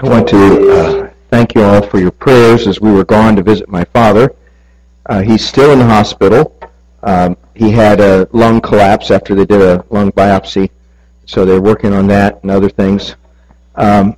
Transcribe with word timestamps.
I 0.00 0.08
want 0.08 0.28
to 0.28 0.70
uh, 0.70 1.10
thank 1.28 1.56
you 1.56 1.62
all 1.64 1.82
for 1.82 1.98
your 1.98 2.12
prayers 2.12 2.68
as 2.68 2.80
we 2.80 2.92
were 2.92 3.04
gone 3.04 3.34
to 3.34 3.42
visit 3.42 3.68
my 3.68 3.82
father. 3.86 4.32
Uh, 5.06 5.22
he's 5.22 5.44
still 5.44 5.72
in 5.72 5.80
the 5.80 5.84
hospital. 5.84 6.56
Um, 7.02 7.36
he 7.56 7.72
had 7.72 7.98
a 7.98 8.28
lung 8.30 8.60
collapse 8.60 9.10
after 9.10 9.34
they 9.34 9.44
did 9.44 9.60
a 9.60 9.84
lung 9.90 10.12
biopsy, 10.12 10.70
so 11.26 11.44
they're 11.44 11.60
working 11.60 11.92
on 11.92 12.06
that 12.06 12.40
and 12.42 12.50
other 12.52 12.68
things. 12.68 13.16
Um, 13.74 14.16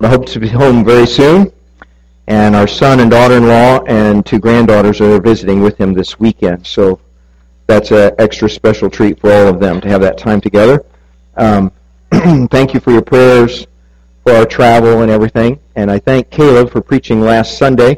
I 0.00 0.08
hope 0.08 0.24
to 0.28 0.40
be 0.40 0.48
home 0.48 0.82
very 0.82 1.06
soon. 1.06 1.52
And 2.26 2.56
our 2.56 2.66
son 2.66 3.00
and 3.00 3.10
daughter-in-law 3.10 3.84
and 3.84 4.24
two 4.24 4.38
granddaughters 4.38 5.02
are 5.02 5.20
visiting 5.20 5.60
with 5.60 5.76
him 5.76 5.92
this 5.92 6.18
weekend. 6.18 6.66
So 6.66 7.00
that's 7.66 7.90
an 7.90 8.14
extra 8.18 8.48
special 8.48 8.88
treat 8.88 9.20
for 9.20 9.30
all 9.30 9.46
of 9.46 9.60
them 9.60 9.82
to 9.82 9.88
have 9.90 10.00
that 10.00 10.16
time 10.16 10.40
together. 10.40 10.86
Um, 11.36 11.70
thank 12.50 12.72
you 12.72 12.80
for 12.80 12.92
your 12.92 13.02
prayers 13.02 13.66
for 14.28 14.34
our 14.34 14.44
travel 14.44 15.00
and 15.00 15.10
everything. 15.10 15.58
And 15.74 15.90
I 15.90 15.98
thank 15.98 16.28
Caleb 16.28 16.70
for 16.70 16.82
preaching 16.82 17.22
last 17.22 17.56
Sunday. 17.56 17.96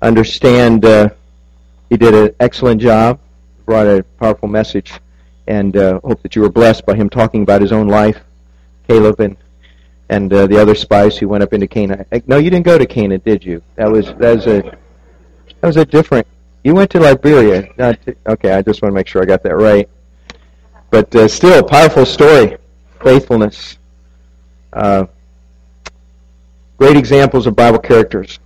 Understand 0.00 0.84
uh, 0.84 1.10
he 1.88 1.96
did 1.96 2.14
an 2.14 2.34
excellent 2.40 2.80
job, 2.80 3.20
brought 3.64 3.86
a 3.86 4.02
powerful 4.18 4.48
message, 4.48 4.92
and 5.46 5.76
uh, 5.76 6.00
hope 6.00 6.20
that 6.22 6.34
you 6.34 6.42
were 6.42 6.50
blessed 6.50 6.84
by 6.84 6.96
him 6.96 7.08
talking 7.08 7.44
about 7.44 7.60
his 7.60 7.70
own 7.70 7.86
life, 7.86 8.18
Caleb 8.88 9.20
and 9.20 9.36
and 10.08 10.32
uh, 10.32 10.48
the 10.48 10.60
other 10.60 10.74
spies 10.74 11.16
who 11.16 11.28
went 11.28 11.44
up 11.44 11.52
into 11.52 11.68
Canaan. 11.68 12.04
No, 12.26 12.38
you 12.38 12.50
didn't 12.50 12.66
go 12.66 12.76
to 12.76 12.84
Canaan, 12.84 13.22
did 13.24 13.44
you? 13.44 13.62
That 13.76 13.88
was 13.88 14.06
that 14.06 14.34
was 14.34 14.46
a 14.48 14.62
that 14.62 15.66
was 15.68 15.76
a 15.76 15.84
different. 15.84 16.26
You 16.64 16.74
went 16.74 16.90
to 16.90 16.98
Liberia. 16.98 17.68
Not 17.78 18.02
to, 18.02 18.16
okay, 18.26 18.52
I 18.52 18.62
just 18.62 18.82
want 18.82 18.90
to 18.90 18.96
make 18.96 19.06
sure 19.06 19.22
I 19.22 19.26
got 19.26 19.44
that 19.44 19.54
right. 19.54 19.88
But 20.90 21.14
uh, 21.14 21.28
still, 21.28 21.60
a 21.60 21.62
powerful 21.62 22.04
story, 22.04 22.56
faithfulness. 23.00 23.78
Uh, 24.72 25.06
great 26.82 26.96
examples 26.96 27.46
of 27.46 27.54
Bible 27.54 27.78
characters. 27.78 28.40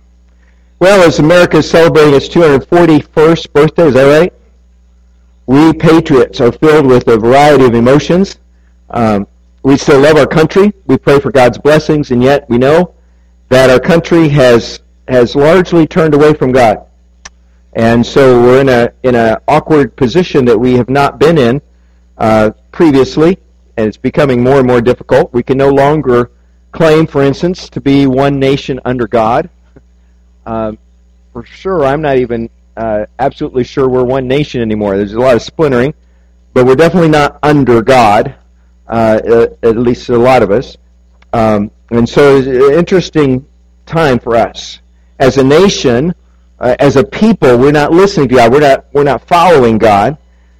Well, 0.77 1.01
as 1.01 1.17
America 1.17 1.57
is 1.57 1.67
celebrating 1.67 2.13
its 2.13 2.29
241st 2.29 3.51
birthday, 3.51 3.87
is 3.87 3.95
that 3.95 4.03
right? 4.03 4.31
We 5.47 5.73
patriots 5.73 6.39
are 6.39 6.51
filled 6.51 6.85
with 6.85 7.07
a 7.07 7.17
variety 7.17 7.65
of 7.65 7.73
emotions. 7.73 8.37
Um, 8.91 9.25
we 9.63 9.75
still 9.75 9.99
love 10.01 10.17
our 10.17 10.27
country. 10.27 10.71
We 10.85 10.99
pray 10.99 11.19
for 11.19 11.31
God's 11.31 11.57
blessings, 11.57 12.11
and 12.11 12.21
yet 12.21 12.47
we 12.47 12.59
know 12.59 12.93
that 13.49 13.71
our 13.71 13.79
country 13.79 14.29
has 14.29 14.81
has 15.07 15.35
largely 15.35 15.87
turned 15.87 16.13
away 16.13 16.35
from 16.35 16.51
God. 16.51 16.85
And 17.73 18.05
so 18.05 18.39
we're 18.39 18.61
in 18.61 18.69
a 18.69 18.91
in 19.01 19.15
an 19.15 19.37
awkward 19.47 19.95
position 19.95 20.45
that 20.45 20.59
we 20.59 20.73
have 20.73 20.89
not 20.91 21.17
been 21.17 21.39
in 21.39 21.59
uh, 22.19 22.51
previously, 22.71 23.39
and 23.77 23.87
it's 23.87 23.97
becoming 23.97 24.43
more 24.43 24.59
and 24.59 24.67
more 24.67 24.79
difficult. 24.79 25.33
We 25.33 25.41
can 25.41 25.57
no 25.57 25.69
longer 25.69 26.29
claim, 26.71 27.07
for 27.07 27.23
instance, 27.23 27.69
to 27.69 27.81
be 27.81 28.07
one 28.07 28.39
nation 28.39 28.79
under 28.85 29.07
God. 29.07 29.49
Uh, 30.45 30.73
for 31.33 31.43
sure, 31.43 31.85
I'm 31.85 32.01
not 32.01 32.17
even 32.17 32.49
uh, 32.75 33.05
absolutely 33.19 33.63
sure 33.63 33.87
we're 33.89 34.03
one 34.03 34.27
nation 34.27 34.61
anymore. 34.61 34.97
There's 34.97 35.13
a 35.13 35.19
lot 35.19 35.35
of 35.35 35.41
splintering, 35.41 35.93
but 36.53 36.65
we're 36.65 36.75
definitely 36.75 37.09
not 37.09 37.39
under 37.43 37.81
God 37.81 38.35
uh, 38.87 39.47
at 39.63 39.77
least 39.77 40.09
a 40.09 40.17
lot 40.17 40.43
of 40.43 40.51
us. 40.51 40.77
Um, 41.33 41.71
and 41.91 42.07
so 42.07 42.37
it's 42.37 42.47
an 42.47 42.77
interesting 42.77 43.45
time 43.85 44.19
for 44.19 44.35
us. 44.35 44.79
As 45.19 45.37
a 45.37 45.43
nation, 45.43 46.13
uh, 46.59 46.75
as 46.79 46.95
a 46.95 47.03
people, 47.03 47.57
we're 47.57 47.71
not 47.71 47.91
listening 47.91 48.29
to 48.29 48.35
God. 48.35 48.51
We're 48.51 48.59
not, 48.59 48.85
we're 48.93 49.03
not 49.03 49.27
following 49.27 49.77
God. 49.77 50.17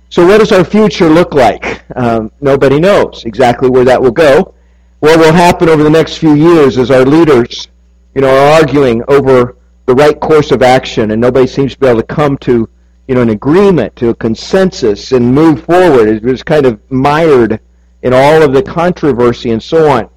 So 0.09 0.25
what 0.25 0.39
does 0.39 0.51
our 0.51 0.63
future 0.63 1.09
look 1.09 1.33
like? 1.33 1.83
Um, 1.95 2.31
nobody 2.41 2.79
knows 2.79 3.23
exactly 3.25 3.69
where 3.69 3.85
that 3.85 4.01
will 4.01 4.11
go. 4.11 4.53
What 4.99 5.19
will 5.19 5.33
happen 5.33 5.69
over 5.69 5.83
the 5.83 5.89
next 5.89 6.17
few 6.17 6.33
years 6.33 6.77
is 6.77 6.89
our 6.89 7.05
leaders, 7.05 7.67
you 8.15 8.21
know, 8.21 8.29
are 8.29 8.59
arguing 8.59 9.03
over 9.07 9.57
the 9.85 9.93
right 9.93 10.19
course 10.19 10.51
of 10.51 10.63
action, 10.63 11.11
and 11.11 11.21
nobody 11.21 11.45
seems 11.45 11.73
to 11.73 11.79
be 11.79 11.87
able 11.87 12.01
to 12.01 12.07
come 12.07 12.37
to, 12.39 12.67
you 13.07 13.15
know, 13.15 13.21
an 13.21 13.29
agreement, 13.29 13.95
to 13.97 14.09
a 14.09 14.15
consensus, 14.15 15.11
and 15.11 15.35
move 15.35 15.63
forward. 15.63 16.07
It 16.07 16.23
was 16.23 16.41
kind 16.41 16.65
of 16.65 16.79
mired 16.91 17.59
in 18.01 18.11
all 18.13 18.41
of 18.41 18.53
the 18.53 18.63
controversy 18.63 19.51
and 19.51 19.61
so 19.61 19.87
on. 19.89 20.09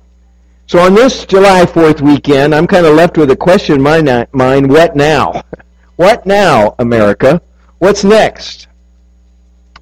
So 0.67 0.79
on 0.79 0.95
this 0.95 1.27
July 1.27 1.67
4th 1.67 2.01
weekend, 2.01 2.55
I'm 2.55 2.67
kind 2.67 2.87
of 2.87 2.95
left 2.95 3.19
with 3.19 3.31
a 3.33 3.37
question 3.37 3.77
in 3.77 3.83
my 3.83 4.27
mind, 4.33 4.71
what 4.71 4.97
now? 4.97 5.43
What 5.97 6.25
now, 6.25 6.75
America? 6.79 7.43
What's 7.77 8.05
next? 8.05 8.69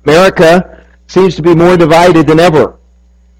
America 0.04 0.84
seems 1.06 1.36
to 1.36 1.42
be 1.42 1.54
more 1.54 1.76
divided 1.76 2.26
than 2.26 2.40
ever. 2.40 2.77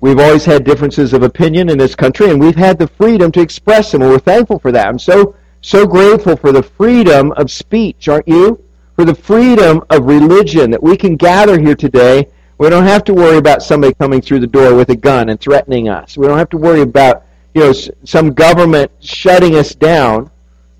We've 0.01 0.19
always 0.19 0.45
had 0.45 0.65
differences 0.65 1.13
of 1.13 1.23
opinion 1.23 1.69
in 1.69 1.79
this 1.79 1.95
country, 1.95 2.31
and 2.31 2.41
we've 2.41 2.57
had 2.57 2.79
the 2.79 2.87
freedom 2.87 3.33
to 3.33 3.41
express 3.41 3.91
them, 3.91 4.03
and 4.03 4.11
we're 4.11 4.19
thankful 4.19 4.59
for 4.59 4.71
that. 4.73 4.87
I'm 4.87 4.99
so, 4.99 5.35
so 5.61 5.87
grateful 5.87 6.37
for 6.37 6.53
the 6.53 6.63
freedom 6.63 7.33
of 7.33 7.51
speech, 7.51 8.09
aren't 8.09 8.29
you? 8.29 8.63
For 8.95 9.05
the 9.05 9.15
freedom 9.15 9.83
of 9.91 10.05
religion, 10.05 10.71
that 10.71 10.83
we 10.83 10.97
can 10.97 11.17
gather 11.17 11.59
here 11.59 11.75
today 11.75 12.29
we 12.59 12.69
don't 12.69 12.85
have 12.85 13.05
to 13.05 13.15
worry 13.15 13.39
about 13.39 13.63
somebody 13.63 13.95
coming 13.95 14.21
through 14.21 14.41
the 14.41 14.47
door 14.47 14.75
with 14.75 14.91
a 14.91 14.97
gun 14.97 15.29
and 15.29 15.41
threatening 15.41 15.89
us. 15.89 16.19
We 16.19 16.27
don't 16.27 16.39
have 16.39 16.51
to 16.51 16.57
worry 16.57 16.81
about 16.81 17.25
you 17.55 17.63
know 17.63 17.73
some 18.05 18.35
government 18.35 18.91
shutting 19.01 19.55
us 19.55 19.75
down 19.75 20.31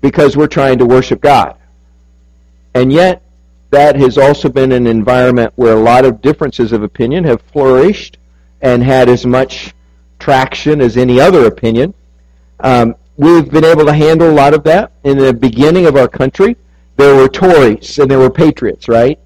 because 0.01 0.35
we're 0.35 0.47
trying 0.47 0.77
to 0.79 0.85
worship 0.85 1.21
God. 1.21 1.55
And 2.75 2.91
yet, 2.91 3.23
that 3.71 3.95
has 3.95 4.17
also 4.17 4.49
been 4.49 4.71
an 4.71 4.87
environment 4.87 5.53
where 5.55 5.73
a 5.73 5.79
lot 5.79 6.05
of 6.05 6.21
differences 6.21 6.73
of 6.73 6.83
opinion 6.83 7.23
have 7.23 7.41
flourished 7.41 8.17
and 8.61 8.83
had 8.83 9.09
as 9.09 9.25
much 9.25 9.73
traction 10.19 10.81
as 10.81 10.97
any 10.97 11.19
other 11.19 11.45
opinion. 11.45 11.93
Um, 12.59 12.95
we've 13.17 13.49
been 13.49 13.65
able 13.65 13.85
to 13.85 13.93
handle 13.93 14.29
a 14.29 14.33
lot 14.33 14.53
of 14.53 14.63
that. 14.63 14.91
In 15.03 15.17
the 15.17 15.33
beginning 15.33 15.85
of 15.85 15.95
our 15.95 16.07
country, 16.07 16.55
there 16.97 17.15
were 17.15 17.29
Tories 17.29 17.99
and 17.99 18.09
there 18.09 18.19
were 18.19 18.29
patriots, 18.29 18.87
right? 18.87 19.19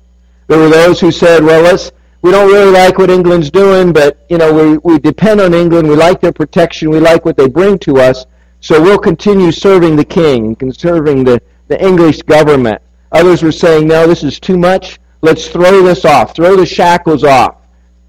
There 0.48 0.60
were 0.60 0.70
those 0.70 1.00
who 1.00 1.12
said, 1.12 1.44
well, 1.44 1.64
let's 1.64 1.92
we 2.22 2.32
don't 2.32 2.50
really 2.50 2.72
like 2.72 2.98
what 2.98 3.10
England's 3.10 3.52
doing, 3.52 3.92
but 3.92 4.26
you 4.30 4.38
know 4.38 4.54
we 4.54 4.78
we 4.78 4.98
depend 4.98 5.42
on 5.42 5.54
England. 5.54 5.90
We 5.90 5.96
like 5.96 6.22
their 6.22 6.32
protection. 6.32 6.90
We 6.90 7.02
like 7.02 7.26
what 7.26 7.36
they 7.36 7.50
bring 7.50 7.78
to 7.80 7.98
us. 7.98 8.26
So 8.64 8.82
we'll 8.82 8.98
continue 8.98 9.52
serving 9.52 9.98
the 9.98 10.06
king 10.06 10.56
and 10.62 10.74
serving 10.74 11.26
the, 11.26 11.42
the 11.68 11.86
English 11.86 12.22
government. 12.22 12.82
Others 13.12 13.44
were 13.44 13.52
saying, 13.52 13.90
no, 13.90 14.08
this 14.08 14.24
is 14.24 14.40
too 14.40 14.58
much. 14.58 15.02
Let's 15.22 15.50
throw 15.50 15.84
this 15.84 16.06
off. 16.06 16.34
Throw 16.34 16.56
the 16.56 16.66
shackles 16.66 17.26
off. 17.26 17.58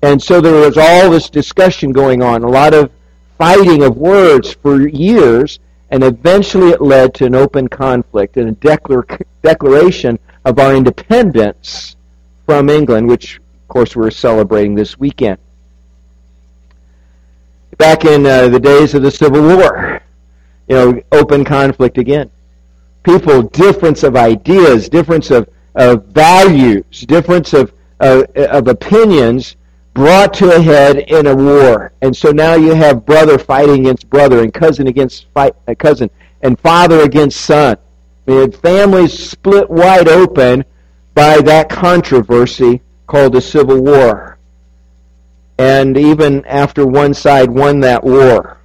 And 0.04 0.22
so 0.22 0.38
there 0.42 0.52
was 0.52 0.76
all 0.76 1.08
this 1.08 1.30
discussion 1.30 1.90
going 1.90 2.22
on, 2.22 2.44
a 2.44 2.48
lot 2.48 2.74
of 2.74 2.90
fighting 3.38 3.82
of 3.82 3.96
words 3.96 4.52
for 4.52 4.86
years, 4.86 5.60
and 5.90 6.04
eventually 6.04 6.72
it 6.72 6.82
led 6.82 7.14
to 7.14 7.24
an 7.24 7.34
open 7.34 7.68
conflict 7.68 8.36
and 8.36 8.50
a 8.50 8.52
declar- 8.52 9.06
declaration 9.42 10.18
of 10.44 10.58
our 10.58 10.74
independence 10.74 11.96
from 12.44 12.68
England, 12.68 13.08
which 13.08 13.38
of 13.38 13.68
course, 13.68 13.96
we're 13.96 14.10
celebrating 14.10 14.74
this 14.74 14.98
weekend. 14.98 15.38
Back 17.78 18.04
in 18.04 18.26
uh, 18.26 18.48
the 18.48 18.60
days 18.60 18.92
of 18.92 19.00
the 19.00 19.10
Civil 19.10 19.40
War, 19.40 20.02
you 20.68 20.76
know, 20.76 21.02
open 21.12 21.46
conflict 21.46 21.96
again. 21.96 22.30
People, 23.04 23.40
difference 23.40 24.02
of 24.02 24.16
ideas, 24.16 24.90
difference 24.90 25.30
of, 25.30 25.48
of 25.74 26.04
values, 26.08 27.00
difference 27.06 27.54
of, 27.54 27.72
of 28.00 28.68
opinions 28.68 29.56
brought 29.94 30.34
to 30.34 30.54
a 30.54 30.60
head 30.60 30.98
in 30.98 31.26
a 31.26 31.34
war. 31.34 31.92
And 32.02 32.14
so 32.14 32.30
now 32.30 32.54
you 32.54 32.74
have 32.74 33.06
brother 33.06 33.38
fighting 33.38 33.80
against 33.80 34.10
brother 34.10 34.42
and 34.42 34.52
cousin 34.52 34.88
against 34.88 35.26
fight, 35.32 35.54
uh, 35.66 35.74
cousin 35.78 36.10
and 36.42 36.58
father 36.60 37.00
against 37.00 37.40
son. 37.40 37.76
I 38.26 38.30
mean, 38.30 38.52
families 38.52 39.16
split 39.18 39.70
wide 39.70 40.08
open 40.08 40.64
by 41.14 41.40
that 41.42 41.68
controversy 41.68 42.82
called 43.06 43.32
the 43.32 43.40
Civil 43.40 43.82
War. 43.82 44.38
And 45.58 45.96
even 45.96 46.44
after 46.46 46.84
one 46.84 47.14
side 47.14 47.48
won 47.48 47.80
that 47.80 48.02
war, 48.02 48.58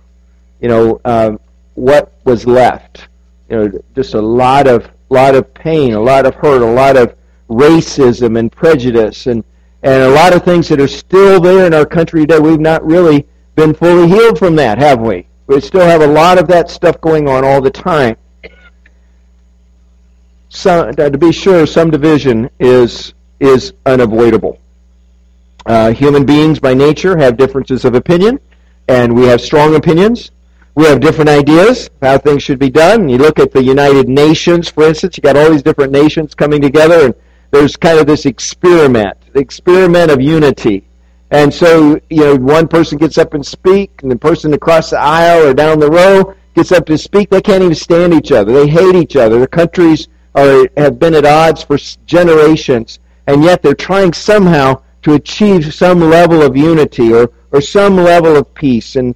you 0.59 0.69
know, 0.69 0.99
uh, 1.05 1.37
what 1.75 2.13
was 2.23 2.47
left? 2.47 3.07
You 3.49 3.57
know, 3.57 3.81
just 3.95 4.15
a 4.15 4.21
lot 4.21 4.67
of 4.67 4.89
lot 5.09 5.35
of 5.35 5.53
pain, 5.53 5.93
a 5.93 6.01
lot 6.01 6.25
of 6.25 6.35
hurt, 6.35 6.61
a 6.61 6.65
lot 6.65 6.97
of 6.97 7.15
racism 7.49 8.37
and 8.37 8.51
prejudice, 8.51 9.27
and 9.27 9.43
and 9.83 10.03
a 10.03 10.09
lot 10.09 10.35
of 10.35 10.43
things 10.43 10.67
that 10.69 10.79
are 10.79 10.87
still 10.87 11.39
there 11.39 11.65
in 11.65 11.73
our 11.73 11.85
country 11.85 12.21
today. 12.21 12.39
We've 12.39 12.59
not 12.59 12.85
really 12.85 13.27
been 13.55 13.73
fully 13.73 14.07
healed 14.07 14.37
from 14.37 14.55
that, 14.57 14.77
have 14.77 14.99
we? 14.99 15.27
We 15.47 15.59
still 15.61 15.81
have 15.85 16.01
a 16.01 16.07
lot 16.07 16.37
of 16.37 16.47
that 16.47 16.69
stuff 16.69 16.99
going 17.01 17.27
on 17.27 17.43
all 17.43 17.61
the 17.61 17.71
time. 17.71 18.15
So, 20.49 20.91
to 20.91 21.17
be 21.17 21.31
sure, 21.31 21.65
some 21.65 21.91
division 21.91 22.49
is 22.59 23.13
is 23.39 23.73
unavoidable. 23.85 24.59
Uh, 25.65 25.91
human 25.91 26.25
beings 26.25 26.59
by 26.59 26.73
nature 26.73 27.17
have 27.17 27.37
differences 27.37 27.85
of 27.85 27.93
opinion, 27.95 28.39
and 28.87 29.15
we 29.15 29.25
have 29.25 29.39
strong 29.39 29.75
opinions. 29.75 30.31
We 30.75 30.85
have 30.85 30.99
different 30.99 31.29
ideas 31.29 31.89
how 32.01 32.17
things 32.17 32.41
should 32.41 32.59
be 32.59 32.69
done. 32.69 33.09
You 33.09 33.17
look 33.17 33.37
at 33.39 33.51
the 33.51 33.61
United 33.61 34.07
Nations, 34.07 34.69
for 34.69 34.83
instance, 34.83 35.17
you 35.17 35.21
got 35.21 35.37
all 35.37 35.49
these 35.51 35.63
different 35.63 35.91
nations 35.91 36.33
coming 36.33 36.61
together, 36.61 37.05
and 37.05 37.15
there's 37.51 37.75
kind 37.75 37.99
of 37.99 38.07
this 38.07 38.25
experiment, 38.25 39.17
the 39.33 39.39
experiment 39.39 40.11
of 40.11 40.21
unity. 40.21 40.85
And 41.31 41.53
so, 41.53 41.99
you 42.09 42.23
know, 42.23 42.35
one 42.35 42.67
person 42.67 42.97
gets 42.97 43.17
up 43.17 43.33
and 43.33 43.45
speak, 43.45 44.01
and 44.01 44.11
the 44.11 44.15
person 44.15 44.53
across 44.53 44.89
the 44.89 44.99
aisle 44.99 45.47
or 45.47 45.53
down 45.53 45.79
the 45.79 45.89
row 45.89 46.33
gets 46.55 46.71
up 46.71 46.85
to 46.87 46.97
speak, 46.97 47.29
they 47.29 47.41
can't 47.41 47.63
even 47.63 47.75
stand 47.75 48.13
each 48.13 48.31
other. 48.31 48.51
They 48.51 48.67
hate 48.67 48.95
each 48.95 49.15
other. 49.15 49.37
Their 49.37 49.47
countries 49.47 50.07
are, 50.35 50.67
have 50.77 50.99
been 50.99 51.13
at 51.13 51.25
odds 51.25 51.63
for 51.63 51.77
generations, 52.05 52.99
and 53.27 53.43
yet 53.43 53.61
they're 53.61 53.75
trying 53.75 54.13
somehow 54.13 54.81
to 55.03 55.13
achieve 55.13 55.73
some 55.73 55.99
level 55.99 56.41
of 56.41 56.57
unity 56.57 57.13
or, 57.13 57.31
or 57.51 57.61
some 57.61 57.95
level 57.95 58.35
of 58.35 58.53
peace. 58.53 58.95
And 58.95 59.15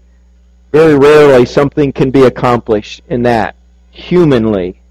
very 0.71 0.95
rarely 0.97 1.45
something 1.45 1.91
can 1.91 2.11
be 2.11 2.23
accomplished 2.23 3.01
in 3.09 3.23
that 3.23 3.55
humanly 3.91 4.81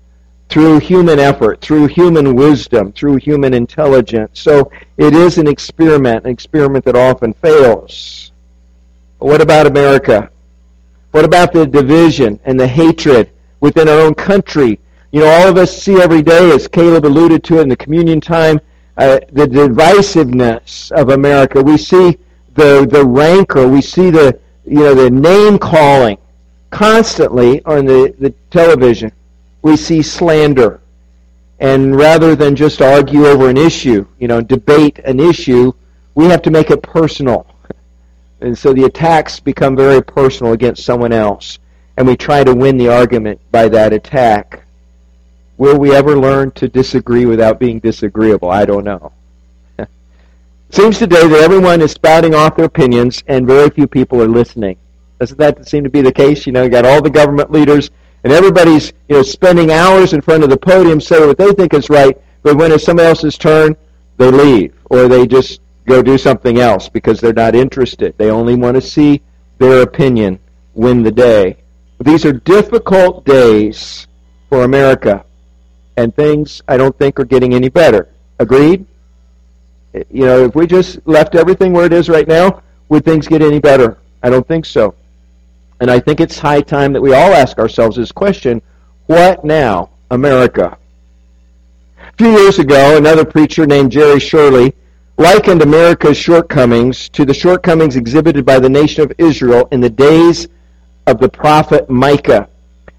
through 0.52 0.78
human 0.78 1.18
effort, 1.18 1.62
through 1.62 1.86
human 1.86 2.36
wisdom, 2.36 2.92
through 2.92 3.16
human 3.16 3.54
intelligence. 3.54 4.38
So 4.38 4.70
it 4.98 5.14
is 5.14 5.38
an 5.38 5.46
experiment, 5.46 6.26
an 6.26 6.30
experiment 6.30 6.84
that 6.84 6.94
often 6.94 7.32
fails. 7.32 8.32
But 9.18 9.28
what 9.28 9.40
about 9.40 9.66
America? 9.66 10.30
What 11.12 11.24
about 11.24 11.54
the 11.54 11.66
division 11.66 12.38
and 12.44 12.60
the 12.60 12.68
hatred 12.68 13.30
within 13.60 13.88
our 13.88 13.98
own 13.98 14.14
country? 14.14 14.78
You 15.10 15.20
know, 15.20 15.28
all 15.28 15.48
of 15.48 15.56
us 15.56 15.74
see 15.74 16.02
every 16.02 16.20
day, 16.20 16.50
as 16.50 16.68
Caleb 16.68 17.06
alluded 17.06 17.42
to 17.44 17.60
in 17.60 17.70
the 17.70 17.76
communion 17.76 18.20
time, 18.20 18.60
uh, 18.98 19.20
the 19.32 19.46
divisiveness 19.46 20.92
of 20.92 21.08
America. 21.08 21.62
We 21.62 21.78
see 21.78 22.18
the 22.52 22.86
the 22.90 23.06
rancor. 23.06 23.66
We 23.66 23.80
see 23.80 24.10
the 24.10 24.38
you 24.66 24.80
know 24.80 24.94
the 24.94 25.10
name 25.10 25.58
calling 25.58 26.18
constantly 26.68 27.64
on 27.64 27.86
the, 27.86 28.14
the 28.18 28.34
television 28.50 29.12
we 29.62 29.76
see 29.76 30.02
slander. 30.02 30.80
And 31.60 31.96
rather 31.96 32.34
than 32.34 32.56
just 32.56 32.82
argue 32.82 33.26
over 33.26 33.48
an 33.48 33.56
issue, 33.56 34.06
you 34.18 34.26
know, 34.26 34.40
debate 34.40 34.98
an 35.00 35.20
issue, 35.20 35.72
we 36.14 36.26
have 36.26 36.42
to 36.42 36.50
make 36.50 36.70
it 36.70 36.82
personal. 36.82 37.46
And 38.40 38.58
so 38.58 38.72
the 38.72 38.84
attacks 38.84 39.38
become 39.38 39.76
very 39.76 40.02
personal 40.02 40.52
against 40.52 40.84
someone 40.84 41.12
else. 41.12 41.60
And 41.96 42.06
we 42.06 42.16
try 42.16 42.42
to 42.42 42.54
win 42.54 42.76
the 42.76 42.88
argument 42.88 43.40
by 43.52 43.68
that 43.68 43.92
attack. 43.92 44.64
Will 45.56 45.78
we 45.78 45.94
ever 45.94 46.18
learn 46.18 46.50
to 46.52 46.66
disagree 46.66 47.26
without 47.26 47.60
being 47.60 47.78
disagreeable? 47.78 48.50
I 48.50 48.64
don't 48.64 48.84
know. 48.84 49.12
it 49.78 49.88
seems 50.70 50.98
today 50.98 51.28
that 51.28 51.40
everyone 51.40 51.80
is 51.80 51.92
spouting 51.92 52.34
off 52.34 52.56
their 52.56 52.64
opinions 52.64 53.22
and 53.28 53.46
very 53.46 53.70
few 53.70 53.86
people 53.86 54.20
are 54.20 54.28
listening. 54.28 54.76
Doesn't 55.20 55.38
that 55.38 55.68
seem 55.68 55.84
to 55.84 55.90
be 55.90 56.00
the 56.00 56.10
case? 56.10 56.46
You 56.46 56.52
know, 56.52 56.64
you 56.64 56.68
got 56.68 56.84
all 56.84 57.00
the 57.00 57.10
government 57.10 57.52
leaders 57.52 57.90
and 58.24 58.32
everybody's 58.32 58.92
you 59.08 59.16
know 59.16 59.22
spending 59.22 59.70
hours 59.70 60.12
in 60.12 60.20
front 60.20 60.44
of 60.44 60.50
the 60.50 60.56
podium 60.56 61.00
saying 61.00 61.26
what 61.26 61.38
they 61.38 61.52
think 61.52 61.74
is 61.74 61.90
right, 61.90 62.20
but 62.42 62.56
when 62.56 62.72
it's 62.72 62.84
somebody 62.84 63.08
else's 63.08 63.38
turn, 63.38 63.76
they 64.16 64.30
leave 64.30 64.74
or 64.90 65.08
they 65.08 65.26
just 65.26 65.60
go 65.86 66.02
do 66.02 66.16
something 66.16 66.58
else 66.58 66.88
because 66.88 67.20
they're 67.20 67.32
not 67.32 67.54
interested. 67.54 68.14
They 68.18 68.30
only 68.30 68.54
want 68.54 68.76
to 68.76 68.80
see 68.80 69.22
their 69.58 69.82
opinion 69.82 70.38
win 70.74 71.02
the 71.02 71.10
day. 71.10 71.56
These 72.00 72.24
are 72.24 72.32
difficult 72.32 73.24
days 73.24 74.06
for 74.48 74.64
America, 74.64 75.24
and 75.96 76.14
things 76.14 76.62
I 76.68 76.76
don't 76.76 76.96
think 76.98 77.18
are 77.18 77.24
getting 77.24 77.54
any 77.54 77.68
better. 77.68 78.08
Agreed? 78.38 78.86
You 79.92 80.26
know, 80.26 80.44
if 80.44 80.54
we 80.54 80.66
just 80.66 80.98
left 81.06 81.34
everything 81.34 81.72
where 81.72 81.84
it 81.84 81.92
is 81.92 82.08
right 82.08 82.26
now, 82.26 82.62
would 82.88 83.04
things 83.04 83.28
get 83.28 83.42
any 83.42 83.60
better? 83.60 83.98
I 84.22 84.30
don't 84.30 84.46
think 84.46 84.64
so. 84.64 84.94
And 85.82 85.90
I 85.90 85.98
think 85.98 86.20
it's 86.20 86.38
high 86.38 86.60
time 86.60 86.92
that 86.92 87.02
we 87.02 87.12
all 87.12 87.32
ask 87.34 87.58
ourselves 87.58 87.96
this 87.96 88.12
question 88.12 88.62
what 89.06 89.44
now, 89.44 89.90
America? 90.12 90.78
A 91.98 92.12
few 92.16 92.30
years 92.30 92.60
ago, 92.60 92.96
another 92.96 93.24
preacher 93.24 93.66
named 93.66 93.90
Jerry 93.90 94.20
Shirley 94.20 94.76
likened 95.16 95.60
America's 95.60 96.16
shortcomings 96.16 97.08
to 97.08 97.24
the 97.24 97.34
shortcomings 97.34 97.96
exhibited 97.96 98.46
by 98.46 98.60
the 98.60 98.68
nation 98.68 99.02
of 99.02 99.12
Israel 99.18 99.66
in 99.72 99.80
the 99.80 99.90
days 99.90 100.46
of 101.08 101.18
the 101.18 101.28
prophet 101.28 101.90
Micah. 101.90 102.48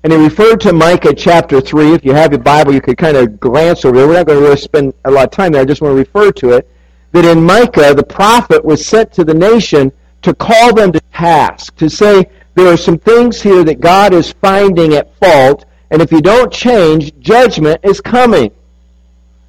And 0.03 0.11
he 0.11 0.19
referred 0.19 0.59
to 0.59 0.73
Micah 0.73 1.15
chapter 1.15 1.61
3. 1.61 1.93
If 1.93 2.03
you 2.03 2.11
have 2.11 2.33
your 2.33 2.41
Bible, 2.41 2.73
you 2.73 2.81
could 2.81 2.97
kind 2.97 3.15
of 3.15 3.39
glance 3.39 3.85
over 3.85 3.97
it. 3.97 4.07
We're 4.07 4.15
not 4.15 4.27
going 4.27 4.39
to 4.39 4.43
really 4.43 4.57
spend 4.57 4.93
a 5.05 5.11
lot 5.11 5.23
of 5.23 5.31
time 5.31 5.53
there. 5.53 5.61
I 5.61 5.65
just 5.65 5.81
want 5.81 5.93
to 5.93 5.97
refer 5.97 6.33
to 6.33 6.49
it. 6.57 6.69
That 7.13 7.23
in 7.23 7.41
Micah, 7.41 7.93
the 7.93 8.03
prophet 8.03 8.65
was 8.65 8.85
sent 8.85 9.13
to 9.13 9.23
the 9.23 9.33
nation 9.33 9.89
to 10.23 10.33
call 10.33 10.73
them 10.73 10.91
to 10.91 10.99
task, 11.13 11.77
to 11.77 11.89
say, 11.89 12.29
there 12.55 12.67
are 12.67 12.77
some 12.77 12.97
things 12.97 13.41
here 13.41 13.63
that 13.63 13.79
God 13.79 14.13
is 14.13 14.31
finding 14.33 14.93
at 14.93 15.15
fault, 15.17 15.65
and 15.89 16.01
if 16.01 16.11
you 16.11 16.21
don't 16.21 16.51
change, 16.51 17.17
judgment 17.19 17.79
is 17.83 17.99
coming. 17.99 18.51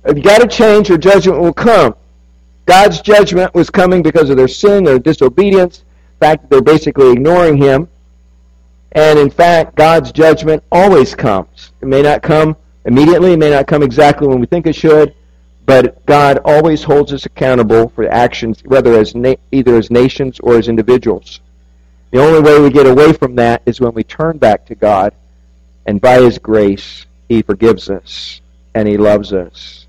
If 0.04 0.16
you 0.16 0.22
got 0.22 0.40
to 0.40 0.48
change, 0.48 0.88
your 0.88 0.98
judgment 0.98 1.40
will 1.40 1.52
come. 1.52 1.94
God's 2.66 3.00
judgment 3.00 3.54
was 3.54 3.68
coming 3.68 4.02
because 4.02 4.30
of 4.30 4.36
their 4.36 4.48
sin, 4.48 4.84
their 4.84 4.98
disobedience, 4.98 5.84
the 6.18 6.26
fact 6.26 6.42
that 6.42 6.50
they're 6.50 6.62
basically 6.62 7.12
ignoring 7.12 7.56
Him. 7.56 7.88
And 8.92 9.18
in 9.18 9.28
fact, 9.28 9.74
God's 9.74 10.12
judgment 10.12 10.62
always 10.72 11.14
comes. 11.14 11.72
It 11.82 11.88
may 11.88 12.00
not 12.00 12.22
come 12.22 12.56
immediately, 12.86 13.32
it 13.32 13.38
may 13.38 13.50
not 13.50 13.66
come 13.66 13.82
exactly 13.82 14.28
when 14.28 14.40
we 14.40 14.46
think 14.46 14.66
it 14.66 14.74
should, 14.74 15.14
but 15.66 16.04
God 16.06 16.38
always 16.44 16.82
holds 16.82 17.12
us 17.12 17.26
accountable 17.26 17.88
for 17.90 18.08
actions, 18.08 18.62
whether 18.64 18.98
as 18.98 19.14
na- 19.14 19.34
either 19.52 19.76
as 19.76 19.90
nations 19.90 20.38
or 20.40 20.56
as 20.56 20.68
individuals. 20.68 21.40
The 22.10 22.22
only 22.22 22.40
way 22.40 22.60
we 22.60 22.70
get 22.70 22.86
away 22.86 23.12
from 23.12 23.34
that 23.36 23.62
is 23.66 23.80
when 23.80 23.92
we 23.92 24.04
turn 24.04 24.38
back 24.38 24.64
to 24.66 24.74
God, 24.74 25.12
and 25.86 26.00
by 26.00 26.20
His 26.20 26.38
grace, 26.38 27.06
He 27.28 27.42
forgives 27.42 27.90
us 27.90 28.40
and 28.74 28.88
He 28.88 28.96
loves 28.96 29.32
us. 29.32 29.86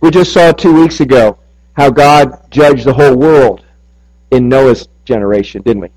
We 0.00 0.10
just 0.10 0.32
saw 0.32 0.52
two 0.52 0.74
weeks 0.74 1.00
ago 1.00 1.38
how 1.74 1.90
God 1.90 2.50
judged 2.50 2.84
the 2.84 2.92
whole 2.92 3.16
world 3.16 3.64
in 4.30 4.48
Noah's 4.48 4.88
generation, 5.04 5.62
didn't 5.62 5.82
we? 5.82 5.90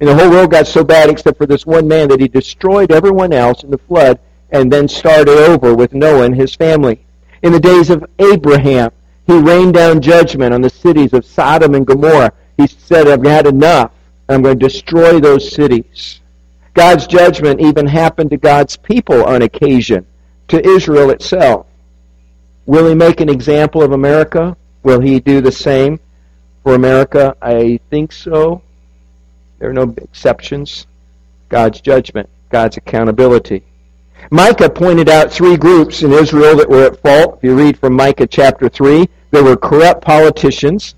And 0.00 0.08
the 0.08 0.14
whole 0.14 0.30
world 0.30 0.50
got 0.50 0.66
so 0.66 0.84
bad 0.84 1.10
except 1.10 1.38
for 1.38 1.46
this 1.46 1.66
one 1.66 1.88
man 1.88 2.08
that 2.08 2.20
he 2.20 2.28
destroyed 2.28 2.92
everyone 2.92 3.32
else 3.32 3.64
in 3.64 3.70
the 3.70 3.78
flood 3.78 4.20
and 4.50 4.72
then 4.72 4.88
started 4.88 5.28
over 5.28 5.74
with 5.74 5.92
Noah 5.92 6.24
and 6.24 6.36
his 6.36 6.54
family. 6.54 7.04
In 7.42 7.52
the 7.52 7.60
days 7.60 7.90
of 7.90 8.04
Abraham, 8.18 8.90
he 9.26 9.38
rained 9.38 9.74
down 9.74 10.00
judgment 10.00 10.54
on 10.54 10.62
the 10.62 10.70
cities 10.70 11.12
of 11.12 11.24
Sodom 11.24 11.74
and 11.74 11.86
Gomorrah. 11.86 12.32
He 12.56 12.66
said, 12.66 13.08
I've 13.08 13.24
had 13.24 13.46
enough. 13.46 13.92
I'm 14.28 14.42
going 14.42 14.58
to 14.58 14.66
destroy 14.66 15.20
those 15.20 15.50
cities. 15.50 16.20
God's 16.74 17.06
judgment 17.06 17.60
even 17.60 17.86
happened 17.86 18.30
to 18.30 18.36
God's 18.36 18.76
people 18.76 19.24
on 19.24 19.42
occasion, 19.42 20.06
to 20.48 20.64
Israel 20.64 21.10
itself. 21.10 21.66
Will 22.66 22.86
he 22.88 22.94
make 22.94 23.20
an 23.20 23.28
example 23.28 23.82
of 23.82 23.92
America? 23.92 24.56
Will 24.82 25.00
he 25.00 25.20
do 25.20 25.40
the 25.40 25.50
same 25.50 25.98
for 26.62 26.74
America? 26.74 27.34
I 27.40 27.80
think 27.90 28.12
so. 28.12 28.62
There 29.58 29.70
are 29.70 29.74
no 29.74 29.94
exceptions. 29.96 30.86
God's 31.48 31.80
judgment, 31.80 32.28
God's 32.50 32.76
accountability. 32.76 33.64
Micah 34.30 34.68
pointed 34.68 35.08
out 35.08 35.32
three 35.32 35.56
groups 35.56 36.02
in 36.02 36.12
Israel 36.12 36.56
that 36.56 36.68
were 36.68 36.84
at 36.84 37.00
fault. 37.00 37.38
If 37.38 37.44
you 37.44 37.54
read 37.54 37.78
from 37.78 37.94
Micah 37.94 38.26
chapter 38.26 38.68
3, 38.68 39.08
there 39.30 39.44
were 39.44 39.56
corrupt 39.56 40.04
politicians, 40.04 40.94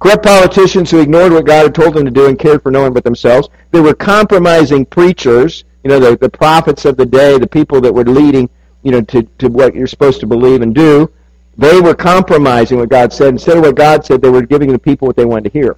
Corrupt 0.00 0.24
politicians 0.24 0.90
who 0.90 1.00
ignored 1.00 1.32
what 1.32 1.46
God 1.46 1.64
had 1.64 1.74
told 1.74 1.94
them 1.94 2.04
to 2.04 2.10
do 2.10 2.28
and 2.28 2.38
cared 2.38 2.62
for 2.62 2.70
no 2.70 2.82
one 2.82 2.92
but 2.92 3.02
themselves. 3.02 3.48
There 3.72 3.82
were 3.82 3.94
compromising 3.94 4.86
preachers, 4.86 5.64
you 5.82 5.90
know, 5.90 5.98
the, 5.98 6.16
the 6.16 6.28
prophets 6.28 6.84
of 6.84 6.96
the 6.96 7.06
day, 7.06 7.36
the 7.36 7.48
people 7.48 7.80
that 7.80 7.92
were 7.92 8.04
leading, 8.04 8.48
you 8.82 8.92
know, 8.92 9.00
to, 9.02 9.22
to 9.22 9.48
what 9.48 9.74
you're 9.74 9.88
supposed 9.88 10.20
to 10.20 10.26
believe 10.26 10.62
and 10.62 10.72
do. 10.74 11.10
They 11.56 11.80
were 11.80 11.94
compromising 11.94 12.78
what 12.78 12.90
God 12.90 13.12
said. 13.12 13.30
Instead 13.30 13.56
of 13.56 13.64
what 13.64 13.74
God 13.74 14.04
said, 14.04 14.22
they 14.22 14.30
were 14.30 14.42
giving 14.42 14.70
the 14.70 14.78
people 14.78 15.08
what 15.08 15.16
they 15.16 15.24
wanted 15.24 15.52
to 15.52 15.58
hear. 15.58 15.76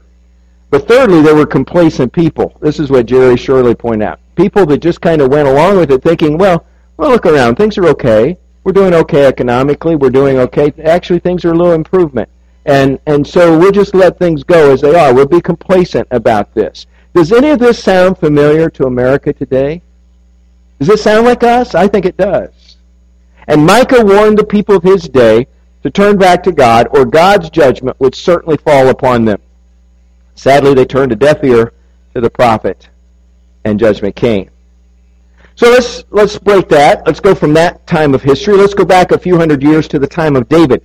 But 0.69 0.87
thirdly, 0.87 1.23
there 1.23 1.35
were 1.35 1.47
complacent 1.47 2.13
people. 2.13 2.57
This 2.61 2.79
is 2.79 2.91
what 2.91 3.07
Jerry 3.07 3.39
Shirley 3.39 3.75
pointed 3.75 4.07
out. 4.07 4.21
People 4.37 4.67
that 4.67 4.79
just 4.79 5.01
kind 5.01 5.23
of 5.23 5.31
went 5.31 5.49
along 5.49 5.79
with 5.79 5.91
it 5.91 6.03
thinking, 6.03 6.37
well, 6.37 6.67
well, 6.99 7.11
look 7.11 7.25
around. 7.25 7.57
Things 7.57 7.79
are 7.79 7.89
okay. 7.89 8.37
We're 8.63 8.73
doing 8.73 8.93
okay 8.93 9.25
economically. 9.25 9.97
We're 9.97 10.11
doing 10.11 10.37
okay. 10.39 10.73
Actually, 10.85 11.21
things 11.21 11.47
are 11.47 11.53
a 11.53 11.57
little 11.57 11.73
improvement. 11.73 12.29
And, 12.71 13.01
and 13.07 13.27
so 13.27 13.59
we'll 13.59 13.73
just 13.73 13.97
let 13.97 14.17
things 14.21 14.45
go 14.45 14.71
as 14.73 14.81
they 14.81 14.95
are. 14.95 15.13
We'll 15.13 15.27
be 15.27 15.41
complacent 15.41 16.07
about 16.13 16.55
this. 16.55 16.87
Does 17.13 17.33
any 17.33 17.51
of 17.51 17.59
this 17.59 17.83
sound 17.83 18.17
familiar 18.17 18.71
to 18.71 18.87
America 18.87 19.33
today? 19.33 19.83
Does 20.79 20.89
it 20.89 21.01
sound 21.01 21.27
like 21.27 21.43
us? 21.43 21.75
I 21.75 21.89
think 21.89 22.07
it 22.07 22.17
does. 22.17 22.77
And 23.49 23.67
Micah 23.67 24.05
warned 24.05 24.39
the 24.39 24.45
people 24.45 24.77
of 24.77 24.85
his 24.85 25.09
day 25.09 25.49
to 25.83 25.91
turn 25.91 26.17
back 26.17 26.45
to 26.45 26.53
God, 26.53 26.87
or 26.93 27.05
God's 27.05 27.51
judgment 27.51 27.99
would 27.99 28.15
certainly 28.15 28.57
fall 28.59 28.89
upon 28.89 29.25
them. 29.25 29.41
Sadly, 30.37 30.73
they 30.73 30.85
turned 30.85 31.11
a 31.11 31.17
deaf 31.17 31.43
ear 31.43 31.73
to 32.15 32.21
the 32.21 32.31
prophet, 32.31 32.89
and 33.65 33.81
judgment 33.81 34.15
came. 34.15 34.49
So 35.57 35.71
let's, 35.71 36.05
let's 36.11 36.39
break 36.39 36.69
that. 36.69 37.05
Let's 37.05 37.19
go 37.19 37.35
from 37.35 37.53
that 37.55 37.85
time 37.89 38.15
of 38.15 38.23
history. 38.23 38.57
Let's 38.57 38.75
go 38.75 38.85
back 38.85 39.11
a 39.11 39.19
few 39.19 39.37
hundred 39.37 39.61
years 39.61 39.89
to 39.89 39.99
the 39.99 40.07
time 40.07 40.37
of 40.37 40.49
David. 40.49 40.85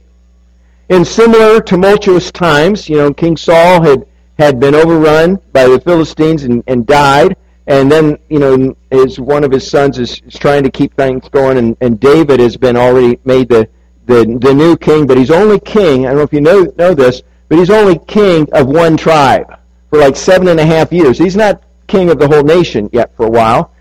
In 0.89 1.03
similar 1.03 1.61
tumultuous 1.61 2.31
times, 2.31 2.87
you 2.87 2.97
know, 2.97 3.11
King 3.11 3.37
Saul 3.37 3.81
had, 3.81 4.05
had 4.37 4.59
been 4.59 4.75
overrun 4.75 5.39
by 5.51 5.67
the 5.67 5.79
Philistines 5.79 6.43
and, 6.43 6.63
and 6.67 6.85
died. 6.85 7.35
And 7.65 7.91
then, 7.91 8.19
you 8.29 8.37
know, 8.37 8.77
his, 8.91 9.19
one 9.19 9.43
of 9.43 9.51
his 9.51 9.67
sons 9.67 9.97
is, 9.97 10.21
is 10.27 10.37
trying 10.37 10.61
to 10.61 10.69
keep 10.69 10.95
things 10.95 11.27
going. 11.29 11.57
And, 11.57 11.75
and 11.81 11.99
David 11.99 12.39
has 12.39 12.55
been 12.55 12.77
already 12.77 13.19
made 13.25 13.49
the, 13.49 13.67
the, 14.05 14.37
the 14.39 14.53
new 14.53 14.77
king. 14.77 15.07
But 15.07 15.17
he's 15.17 15.31
only 15.31 15.59
king, 15.59 16.05
I 16.05 16.09
don't 16.09 16.17
know 16.17 16.23
if 16.23 16.33
you 16.33 16.41
know, 16.41 16.71
know 16.77 16.93
this, 16.93 17.23
but 17.49 17.57
he's 17.57 17.71
only 17.71 17.97
king 18.07 18.47
of 18.53 18.67
one 18.67 18.95
tribe 18.95 19.59
for 19.89 19.97
like 19.97 20.15
seven 20.15 20.49
and 20.49 20.59
a 20.59 20.65
half 20.65 20.93
years. 20.93 21.17
He's 21.17 21.35
not 21.35 21.63
king 21.87 22.11
of 22.11 22.19
the 22.19 22.27
whole 22.27 22.43
nation 22.43 22.91
yet 22.93 23.15
for 23.17 23.25
a 23.25 23.29
while. 23.29 23.71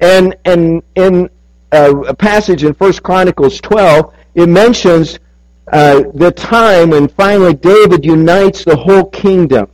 And, 0.00 0.34
and 0.46 0.82
in 0.94 1.28
a 1.72 2.14
passage 2.14 2.64
in 2.64 2.72
First 2.72 3.02
Chronicles 3.02 3.60
12, 3.60 4.14
it 4.34 4.48
mentions 4.48 5.18
uh, 5.72 6.02
the 6.14 6.30
time 6.30 6.90
when 6.90 7.08
finally 7.08 7.54
David 7.54 8.04
unites 8.04 8.64
the 8.64 8.76
whole 8.76 9.04
kingdom. 9.06 9.68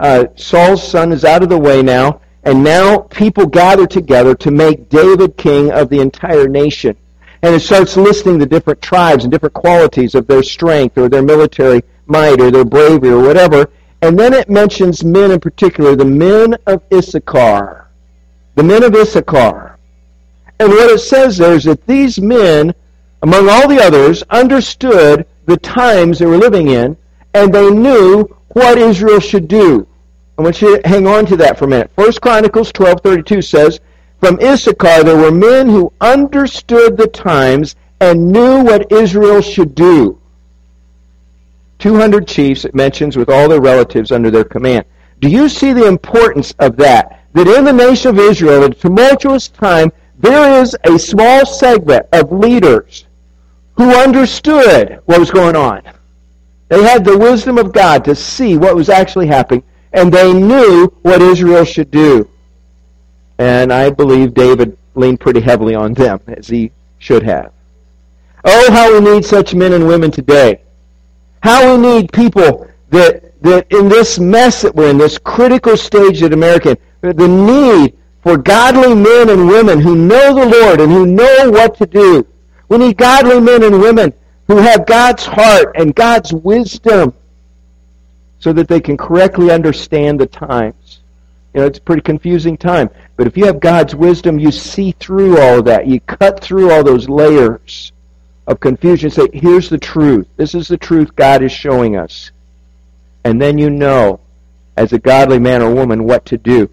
Uh, 0.00 0.26
Saul's 0.36 0.86
son 0.86 1.12
is 1.12 1.24
out 1.24 1.42
of 1.42 1.48
the 1.48 1.58
way 1.58 1.82
now, 1.82 2.20
and 2.42 2.64
now 2.64 2.98
people 2.98 3.46
gather 3.46 3.86
together 3.86 4.34
to 4.36 4.50
make 4.50 4.88
David 4.88 5.36
king 5.36 5.70
of 5.70 5.88
the 5.88 6.00
entire 6.00 6.48
nation. 6.48 6.96
And 7.42 7.54
it 7.54 7.60
starts 7.60 7.96
listing 7.96 8.38
the 8.38 8.46
different 8.46 8.80
tribes 8.80 9.24
and 9.24 9.30
different 9.30 9.54
qualities 9.54 10.14
of 10.14 10.26
their 10.26 10.42
strength 10.42 10.96
or 10.96 11.08
their 11.08 11.22
military 11.22 11.82
might 12.06 12.40
or 12.40 12.50
their 12.50 12.64
bravery 12.64 13.10
or 13.10 13.22
whatever. 13.22 13.70
And 14.00 14.18
then 14.18 14.32
it 14.32 14.48
mentions 14.48 15.04
men 15.04 15.30
in 15.30 15.40
particular, 15.40 15.94
the 15.96 16.04
men 16.04 16.56
of 16.66 16.82
Issachar. 16.92 17.88
The 18.54 18.62
men 18.62 18.82
of 18.82 18.94
Issachar. 18.94 19.78
And 20.58 20.68
what 20.68 20.90
it 20.90 21.00
says 21.00 21.36
there 21.36 21.54
is 21.54 21.64
that 21.64 21.86
these 21.86 22.20
men, 22.20 22.74
among 23.24 23.48
all 23.48 23.66
the 23.66 23.82
others, 23.82 24.22
understood 24.28 25.24
the 25.46 25.56
times 25.56 26.18
they 26.18 26.26
were 26.26 26.36
living 26.36 26.68
in, 26.68 26.94
and 27.32 27.54
they 27.54 27.70
knew 27.70 28.28
what 28.48 28.76
Israel 28.76 29.18
should 29.18 29.48
do. 29.48 29.86
I 30.36 30.42
want 30.42 30.60
you 30.60 30.78
to 30.78 30.86
hang 30.86 31.06
on 31.06 31.24
to 31.26 31.36
that 31.38 31.58
for 31.58 31.64
a 31.64 31.68
minute. 31.68 31.90
First 31.96 32.20
Chronicles 32.20 32.70
12:32 32.70 33.40
says, 33.40 33.80
"From 34.20 34.38
Issachar 34.42 35.04
there 35.04 35.16
were 35.16 35.30
men 35.30 35.70
who 35.70 35.90
understood 36.02 36.98
the 36.98 37.06
times 37.06 37.76
and 37.98 38.30
knew 38.30 38.62
what 38.62 38.92
Israel 38.92 39.40
should 39.40 39.74
do." 39.74 40.18
200 41.78 42.26
chiefs 42.26 42.66
it 42.66 42.74
mentions 42.74 43.16
with 43.16 43.30
all 43.30 43.48
their 43.48 43.60
relatives 43.60 44.12
under 44.12 44.30
their 44.30 44.44
command. 44.44 44.84
Do 45.22 45.30
you 45.30 45.48
see 45.48 45.72
the 45.72 45.86
importance 45.86 46.52
of 46.58 46.76
that? 46.76 47.20
That 47.32 47.48
in 47.48 47.64
the 47.64 47.72
nation 47.72 48.10
of 48.10 48.18
Israel, 48.18 48.64
at 48.64 48.72
a 48.72 48.74
tumultuous 48.74 49.48
time, 49.48 49.92
there 50.20 50.60
is 50.60 50.76
a 50.84 50.98
small 50.98 51.46
segment 51.46 52.04
of 52.12 52.30
leaders 52.30 53.06
who 53.76 53.90
understood 53.90 55.00
what 55.06 55.18
was 55.18 55.30
going 55.30 55.56
on. 55.56 55.82
They 56.68 56.82
had 56.82 57.04
the 57.04 57.16
wisdom 57.16 57.58
of 57.58 57.72
God 57.72 58.04
to 58.04 58.14
see 58.14 58.56
what 58.56 58.74
was 58.74 58.88
actually 58.88 59.26
happening, 59.26 59.62
and 59.92 60.12
they 60.12 60.32
knew 60.32 60.86
what 61.02 61.22
Israel 61.22 61.64
should 61.64 61.90
do. 61.90 62.28
And 63.38 63.72
I 63.72 63.90
believe 63.90 64.34
David 64.34 64.76
leaned 64.94 65.20
pretty 65.20 65.40
heavily 65.40 65.74
on 65.74 65.92
them, 65.94 66.20
as 66.28 66.48
he 66.48 66.72
should 66.98 67.22
have. 67.22 67.52
Oh, 68.44 68.70
how 68.72 68.92
we 68.92 69.00
need 69.00 69.24
such 69.24 69.54
men 69.54 69.72
and 69.72 69.86
women 69.86 70.10
today. 70.10 70.62
How 71.42 71.74
we 71.74 71.82
need 71.82 72.12
people 72.12 72.68
that, 72.90 73.40
that 73.42 73.70
in 73.70 73.88
this 73.88 74.18
mess 74.18 74.62
that 74.62 74.74
we're 74.74 74.90
in, 74.90 74.98
this 74.98 75.18
critical 75.18 75.76
stage 75.76 76.20
that 76.20 76.32
America, 76.32 76.76
the 77.00 77.28
need 77.28 77.96
for 78.22 78.38
godly 78.38 78.94
men 78.94 79.28
and 79.28 79.46
women 79.46 79.80
who 79.80 79.94
know 79.94 80.34
the 80.34 80.46
Lord 80.46 80.80
and 80.80 80.90
who 80.90 81.04
know 81.06 81.50
what 81.50 81.76
to 81.76 81.86
do. 81.86 82.26
We 82.74 82.88
need 82.88 82.96
godly 82.96 83.38
men 83.38 83.62
and 83.62 83.80
women 83.80 84.12
who 84.48 84.56
have 84.56 84.84
God's 84.84 85.24
heart 85.24 85.76
and 85.76 85.94
God's 85.94 86.32
wisdom 86.32 87.14
so 88.40 88.52
that 88.52 88.66
they 88.66 88.80
can 88.80 88.96
correctly 88.96 89.52
understand 89.52 90.18
the 90.18 90.26
times. 90.26 90.98
You 91.54 91.60
know, 91.60 91.66
it's 91.68 91.78
a 91.78 91.82
pretty 91.82 92.02
confusing 92.02 92.56
time. 92.56 92.90
But 93.16 93.28
if 93.28 93.36
you 93.36 93.44
have 93.44 93.60
God's 93.60 93.94
wisdom, 93.94 94.40
you 94.40 94.50
see 94.50 94.90
through 94.90 95.38
all 95.38 95.60
of 95.60 95.66
that. 95.66 95.86
You 95.86 96.00
cut 96.00 96.40
through 96.40 96.72
all 96.72 96.82
those 96.82 97.08
layers 97.08 97.92
of 98.48 98.58
confusion. 98.58 99.08
Say, 99.08 99.28
here's 99.32 99.68
the 99.68 99.78
truth. 99.78 100.26
This 100.36 100.56
is 100.56 100.66
the 100.66 100.76
truth 100.76 101.14
God 101.14 101.44
is 101.44 101.52
showing 101.52 101.94
us. 101.94 102.32
And 103.22 103.40
then 103.40 103.56
you 103.56 103.70
know, 103.70 104.18
as 104.76 104.92
a 104.92 104.98
godly 104.98 105.38
man 105.38 105.62
or 105.62 105.72
woman, 105.72 106.02
what 106.02 106.26
to 106.26 106.38
do. 106.38 106.68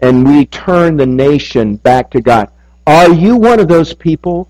And 0.00 0.26
we 0.26 0.46
turn 0.46 0.96
the 0.96 1.04
nation 1.04 1.76
back 1.76 2.10
to 2.12 2.22
God. 2.22 2.50
Are 2.86 3.12
you 3.12 3.36
one 3.36 3.60
of 3.60 3.68
those 3.68 3.92
people 3.92 4.48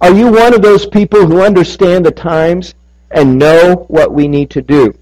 are 0.00 0.14
you 0.14 0.30
one 0.30 0.54
of 0.54 0.62
those 0.62 0.86
people 0.86 1.26
who 1.26 1.42
understand 1.42 2.06
the 2.06 2.10
times 2.10 2.74
and 3.10 3.38
know 3.38 3.84
what 3.88 4.12
we 4.12 4.28
need 4.28 4.48
to 4.50 4.62
do? 4.62 4.94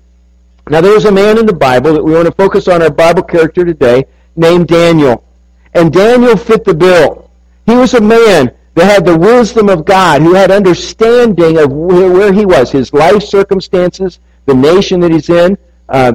Now, 0.68 0.80
there's 0.80 1.04
a 1.04 1.12
man 1.12 1.38
in 1.38 1.46
the 1.46 1.52
Bible 1.52 1.92
that 1.94 2.02
we 2.02 2.12
want 2.12 2.26
to 2.26 2.32
focus 2.32 2.68
on 2.68 2.82
our 2.82 2.90
Bible 2.90 3.22
character 3.22 3.64
today 3.64 4.04
named 4.36 4.68
Daniel. 4.68 5.24
And 5.74 5.92
Daniel 5.92 6.36
fit 6.36 6.64
the 6.64 6.74
bill. 6.74 7.30
He 7.64 7.76
was 7.76 7.94
a 7.94 8.00
man 8.00 8.52
that 8.74 8.84
had 8.84 9.04
the 9.04 9.16
wisdom 9.16 9.68
of 9.68 9.84
God, 9.84 10.20
who 10.20 10.34
had 10.34 10.50
understanding 10.50 11.58
of 11.58 11.70
where, 11.70 12.10
where 12.10 12.32
he 12.32 12.44
was, 12.44 12.70
his 12.70 12.92
life 12.92 13.22
circumstances, 13.22 14.18
the 14.46 14.54
nation 14.54 15.00
that 15.00 15.12
he's 15.12 15.30
in. 15.30 15.56
Uh, 15.88 16.14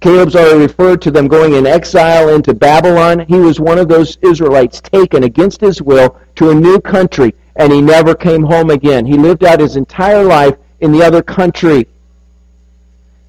Caleb's 0.00 0.34
already 0.34 0.60
referred 0.60 1.00
to 1.02 1.10
them 1.10 1.28
going 1.28 1.54
in 1.54 1.66
exile 1.66 2.30
into 2.30 2.54
Babylon. 2.54 3.20
He 3.28 3.36
was 3.36 3.60
one 3.60 3.78
of 3.78 3.88
those 3.88 4.18
Israelites 4.22 4.80
taken 4.80 5.24
against 5.24 5.60
his 5.60 5.80
will 5.80 6.18
to 6.36 6.50
a 6.50 6.54
new 6.54 6.80
country 6.80 7.34
and 7.56 7.72
he 7.72 7.80
never 7.80 8.14
came 8.14 8.42
home 8.42 8.70
again. 8.70 9.06
He 9.06 9.16
lived 9.16 9.44
out 9.44 9.60
his 9.60 9.76
entire 9.76 10.24
life 10.24 10.56
in 10.80 10.92
the 10.92 11.02
other 11.02 11.22
country. 11.22 11.86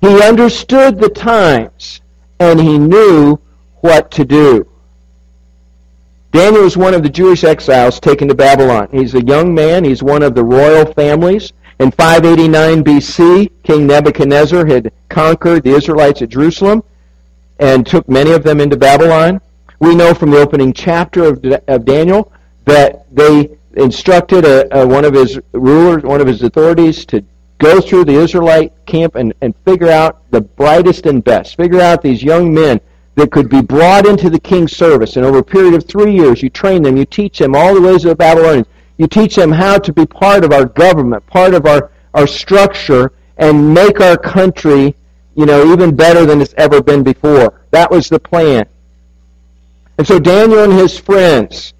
He 0.01 0.21
understood 0.21 0.99
the 0.99 1.09
times 1.09 2.01
and 2.39 2.59
he 2.59 2.77
knew 2.77 3.39
what 3.81 4.11
to 4.11 4.25
do. 4.25 4.67
Daniel 6.31 6.63
was 6.63 6.75
one 6.75 6.93
of 6.93 7.03
the 7.03 7.09
Jewish 7.09 7.43
exiles 7.43 7.99
taken 7.99 8.27
to 8.27 8.33
Babylon. 8.33 8.87
He's 8.91 9.13
a 9.13 9.23
young 9.23 9.53
man. 9.53 9.83
He's 9.83 10.01
one 10.01 10.23
of 10.23 10.33
the 10.33 10.43
royal 10.43 10.91
families. 10.93 11.53
In 11.79 11.91
589 11.91 12.83
BC, 12.83 13.51
King 13.63 13.87
Nebuchadnezzar 13.87 14.65
had 14.65 14.91
conquered 15.09 15.63
the 15.63 15.71
Israelites 15.75 16.21
at 16.21 16.29
Jerusalem 16.29 16.83
and 17.59 17.85
took 17.85 18.09
many 18.09 18.31
of 18.31 18.43
them 18.43 18.59
into 18.59 18.75
Babylon. 18.75 19.41
We 19.79 19.95
know 19.95 20.13
from 20.13 20.31
the 20.31 20.39
opening 20.39 20.73
chapter 20.73 21.25
of, 21.25 21.45
of 21.67 21.85
Daniel 21.85 22.31
that 22.65 23.05
they 23.13 23.57
instructed 23.73 24.45
a, 24.45 24.81
a, 24.81 24.87
one 24.87 25.05
of 25.05 25.13
his 25.13 25.39
rulers, 25.53 26.03
one 26.03 26.21
of 26.21 26.27
his 26.27 26.43
authorities, 26.43 27.05
to 27.07 27.23
go 27.57 27.79
through 27.79 28.05
the 28.05 28.13
Israelite 28.13 28.73
camp 28.85 29.15
and, 29.15 29.33
and 29.41 29.55
figure 29.65 29.89
out 29.89 30.29
the 30.31 30.41
brightest 30.41 31.05
and 31.05 31.23
best. 31.23 31.57
Figure 31.57 31.81
out 31.81 32.01
these 32.01 32.21
young 32.23 32.53
men 32.53 32.79
that 33.15 33.31
could 33.31 33.49
be 33.49 33.61
brought 33.61 34.05
into 34.05 34.29
the 34.29 34.39
king's 34.39 34.75
service. 34.75 35.15
And 35.15 35.25
over 35.25 35.39
a 35.39 35.43
period 35.43 35.73
of 35.73 35.85
three 35.85 36.13
years, 36.13 36.41
you 36.41 36.49
train 36.49 36.83
them, 36.83 36.97
you 36.97 37.05
teach 37.05 37.37
them 37.37 37.55
all 37.55 37.73
the 37.73 37.81
ways 37.81 38.05
of 38.05 38.09
the 38.09 38.15
Babylonians. 38.15 38.67
You 38.97 39.07
teach 39.07 39.35
them 39.35 39.51
how 39.51 39.77
to 39.79 39.93
be 39.93 40.05
part 40.05 40.43
of 40.43 40.51
our 40.51 40.65
government, 40.65 41.25
part 41.27 41.53
of 41.53 41.65
our, 41.65 41.91
our 42.13 42.27
structure, 42.27 43.11
and 43.37 43.73
make 43.73 43.99
our 44.01 44.17
country, 44.17 44.95
you 45.35 45.45
know, 45.45 45.71
even 45.71 45.95
better 45.95 46.25
than 46.25 46.41
it's 46.41 46.53
ever 46.57 46.81
been 46.81 47.03
before. 47.03 47.61
That 47.71 47.89
was 47.89 48.09
the 48.09 48.19
plan. 48.19 48.65
And 49.97 50.07
so 50.07 50.19
Daniel 50.19 50.63
and 50.63 50.73
his 50.73 50.97
friends, 50.97 51.73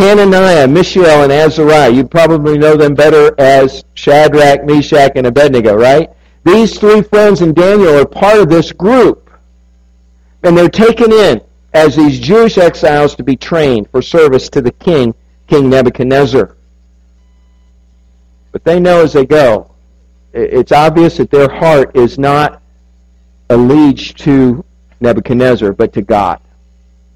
Hananiah, 0.00 0.66
Mishael, 0.66 1.22
and 1.24 1.32
Azariah. 1.32 1.90
You 1.90 2.04
probably 2.04 2.56
know 2.56 2.76
them 2.76 2.94
better 2.94 3.34
as 3.38 3.84
Shadrach, 3.94 4.64
Meshach, 4.64 5.12
and 5.14 5.26
Abednego, 5.26 5.74
right? 5.74 6.10
These 6.44 6.78
three 6.78 7.02
friends 7.02 7.42
and 7.42 7.54
Daniel 7.54 7.98
are 7.98 8.06
part 8.06 8.38
of 8.38 8.48
this 8.48 8.72
group. 8.72 9.30
And 10.42 10.56
they're 10.56 10.70
taken 10.70 11.12
in 11.12 11.42
as 11.74 11.94
these 11.94 12.18
Jewish 12.18 12.56
exiles 12.56 13.14
to 13.16 13.22
be 13.22 13.36
trained 13.36 13.90
for 13.90 14.00
service 14.00 14.48
to 14.50 14.62
the 14.62 14.72
king, 14.72 15.14
King 15.46 15.68
Nebuchadnezzar. 15.68 16.56
But 18.52 18.64
they 18.64 18.80
know 18.80 19.02
as 19.02 19.12
they 19.12 19.26
go, 19.26 19.70
it's 20.32 20.72
obvious 20.72 21.18
that 21.18 21.30
their 21.30 21.48
heart 21.48 21.94
is 21.94 22.18
not 22.18 22.62
alleged 23.50 24.18
to 24.20 24.64
Nebuchadnezzar, 25.00 25.72
but 25.72 25.92
to 25.92 26.02
God. 26.02 26.40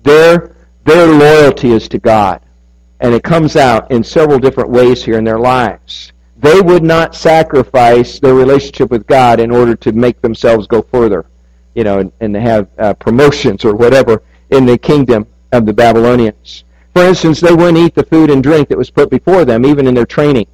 Their, 0.02 0.54
their 0.84 1.06
loyalty 1.06 1.70
is 1.70 1.88
to 1.88 1.98
God. 1.98 2.43
And 3.00 3.14
it 3.14 3.22
comes 3.22 3.56
out 3.56 3.90
in 3.90 4.02
several 4.02 4.38
different 4.38 4.70
ways 4.70 5.04
here 5.04 5.18
in 5.18 5.24
their 5.24 5.38
lives. 5.38 6.12
They 6.36 6.60
would 6.60 6.82
not 6.82 7.14
sacrifice 7.14 8.18
their 8.18 8.34
relationship 8.34 8.90
with 8.90 9.06
God 9.06 9.40
in 9.40 9.50
order 9.50 9.74
to 9.76 9.92
make 9.92 10.20
themselves 10.20 10.66
go 10.66 10.82
further, 10.82 11.26
you 11.74 11.84
know, 11.84 12.00
and, 12.00 12.12
and 12.20 12.34
have 12.36 12.68
uh, 12.78 12.94
promotions 12.94 13.64
or 13.64 13.74
whatever 13.74 14.22
in 14.50 14.66
the 14.66 14.78
kingdom 14.78 15.26
of 15.52 15.66
the 15.66 15.72
Babylonians. 15.72 16.64
For 16.94 17.02
instance, 17.02 17.40
they 17.40 17.52
wouldn't 17.52 17.78
eat 17.78 17.94
the 17.94 18.04
food 18.04 18.30
and 18.30 18.42
drink 18.42 18.68
that 18.68 18.78
was 18.78 18.90
put 18.90 19.10
before 19.10 19.44
them, 19.44 19.66
even 19.66 19.86
in 19.86 19.94
their 19.94 20.06
training. 20.06 20.46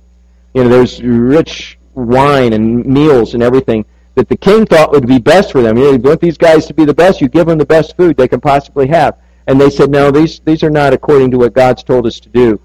You 0.55 0.65
know, 0.65 0.71
there's 0.71 1.03
rich 1.03 1.79
wine 1.95 2.53
and 2.53 2.85
meals 2.85 3.35
and 3.35 3.43
everything 3.43 3.85
that 4.15 4.29
the 4.29 4.37
king 4.37 4.67
thought 4.67 4.91
would 4.91 5.07
be 5.07 5.19
best 5.19 5.53
for 5.53 5.63
them. 5.63 5.77
You 5.77 5.85
know, 5.85 5.93
you 5.93 5.99
want 5.99 6.21
these 6.21 6.39
guys 6.39 6.67
to 6.67 6.75
be 6.75 6.85
the 6.85 6.95
best, 6.95 7.21
you 7.21 7.29
give 7.29 7.47
them 7.47 7.59
the 7.59 7.67
best 7.67 7.97
food 7.97 8.17
they 8.17 8.29
can 8.29 8.41
possibly 8.41 8.87
have. 8.89 9.19
And 9.51 9.61
they 9.61 9.69
said, 9.69 9.91
no, 9.91 10.13
these, 10.13 10.39
these 10.39 10.63
are 10.63 10.71
not 10.71 10.93
according 10.93 11.33
to 11.33 11.39
what 11.39 11.55
God's 11.55 11.83
told 11.83 12.07
us 12.07 12.21
to 12.21 12.29
do. 12.29 12.61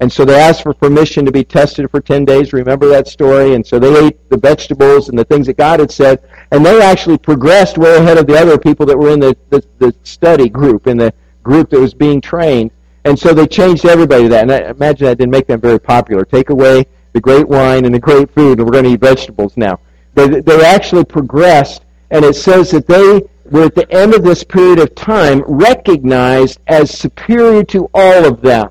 And 0.00 0.12
so 0.12 0.22
they 0.22 0.38
asked 0.38 0.64
for 0.64 0.74
permission 0.74 1.24
to 1.24 1.32
be 1.32 1.42
tested 1.42 1.90
for 1.90 1.98
10 1.98 2.26
days. 2.26 2.52
Remember 2.52 2.86
that 2.88 3.08
story? 3.08 3.54
And 3.54 3.66
so 3.66 3.78
they 3.78 4.06
ate 4.06 4.28
the 4.28 4.36
vegetables 4.36 5.08
and 5.08 5.18
the 5.18 5.24
things 5.24 5.46
that 5.46 5.56
God 5.56 5.80
had 5.80 5.90
said. 5.90 6.22
And 6.52 6.64
they 6.64 6.82
actually 6.82 7.16
progressed 7.16 7.78
way 7.78 7.96
ahead 7.96 8.18
of 8.18 8.26
the 8.26 8.36
other 8.36 8.58
people 8.58 8.84
that 8.84 8.98
were 8.98 9.14
in 9.14 9.18
the, 9.18 9.34
the, 9.48 9.64
the 9.78 9.94
study 10.02 10.50
group, 10.50 10.86
in 10.86 10.98
the 10.98 11.10
group 11.42 11.70
that 11.70 11.80
was 11.80 11.94
being 11.94 12.20
trained. 12.20 12.70
And 13.06 13.18
so 13.18 13.32
they 13.32 13.46
changed 13.46 13.86
everybody 13.86 14.24
to 14.24 14.28
that. 14.28 14.42
And 14.42 14.52
I 14.52 14.58
imagine 14.68 15.06
that 15.06 15.16
didn't 15.16 15.32
make 15.32 15.46
them 15.46 15.62
very 15.62 15.80
popular. 15.80 16.26
Take 16.26 16.50
away 16.50 16.84
the 17.14 17.20
great 17.22 17.48
wine 17.48 17.86
and 17.86 17.94
the 17.94 17.98
great 17.98 18.30
food, 18.34 18.58
and 18.58 18.66
we're 18.66 18.72
going 18.72 18.84
to 18.84 18.90
eat 18.90 19.00
vegetables 19.00 19.56
now. 19.56 19.80
They, 20.12 20.42
they 20.42 20.62
actually 20.66 21.06
progressed, 21.06 21.86
and 22.10 22.26
it 22.26 22.36
says 22.36 22.72
that 22.72 22.86
they 22.86 23.22
were 23.50 23.64
at 23.64 23.74
the 23.74 23.90
end 23.92 24.14
of 24.14 24.22
this 24.22 24.44
period 24.44 24.78
of 24.78 24.94
time 24.94 25.42
recognized 25.46 26.60
as 26.66 26.90
superior 26.90 27.64
to 27.64 27.90
all 27.94 28.24
of 28.24 28.40
them. 28.40 28.70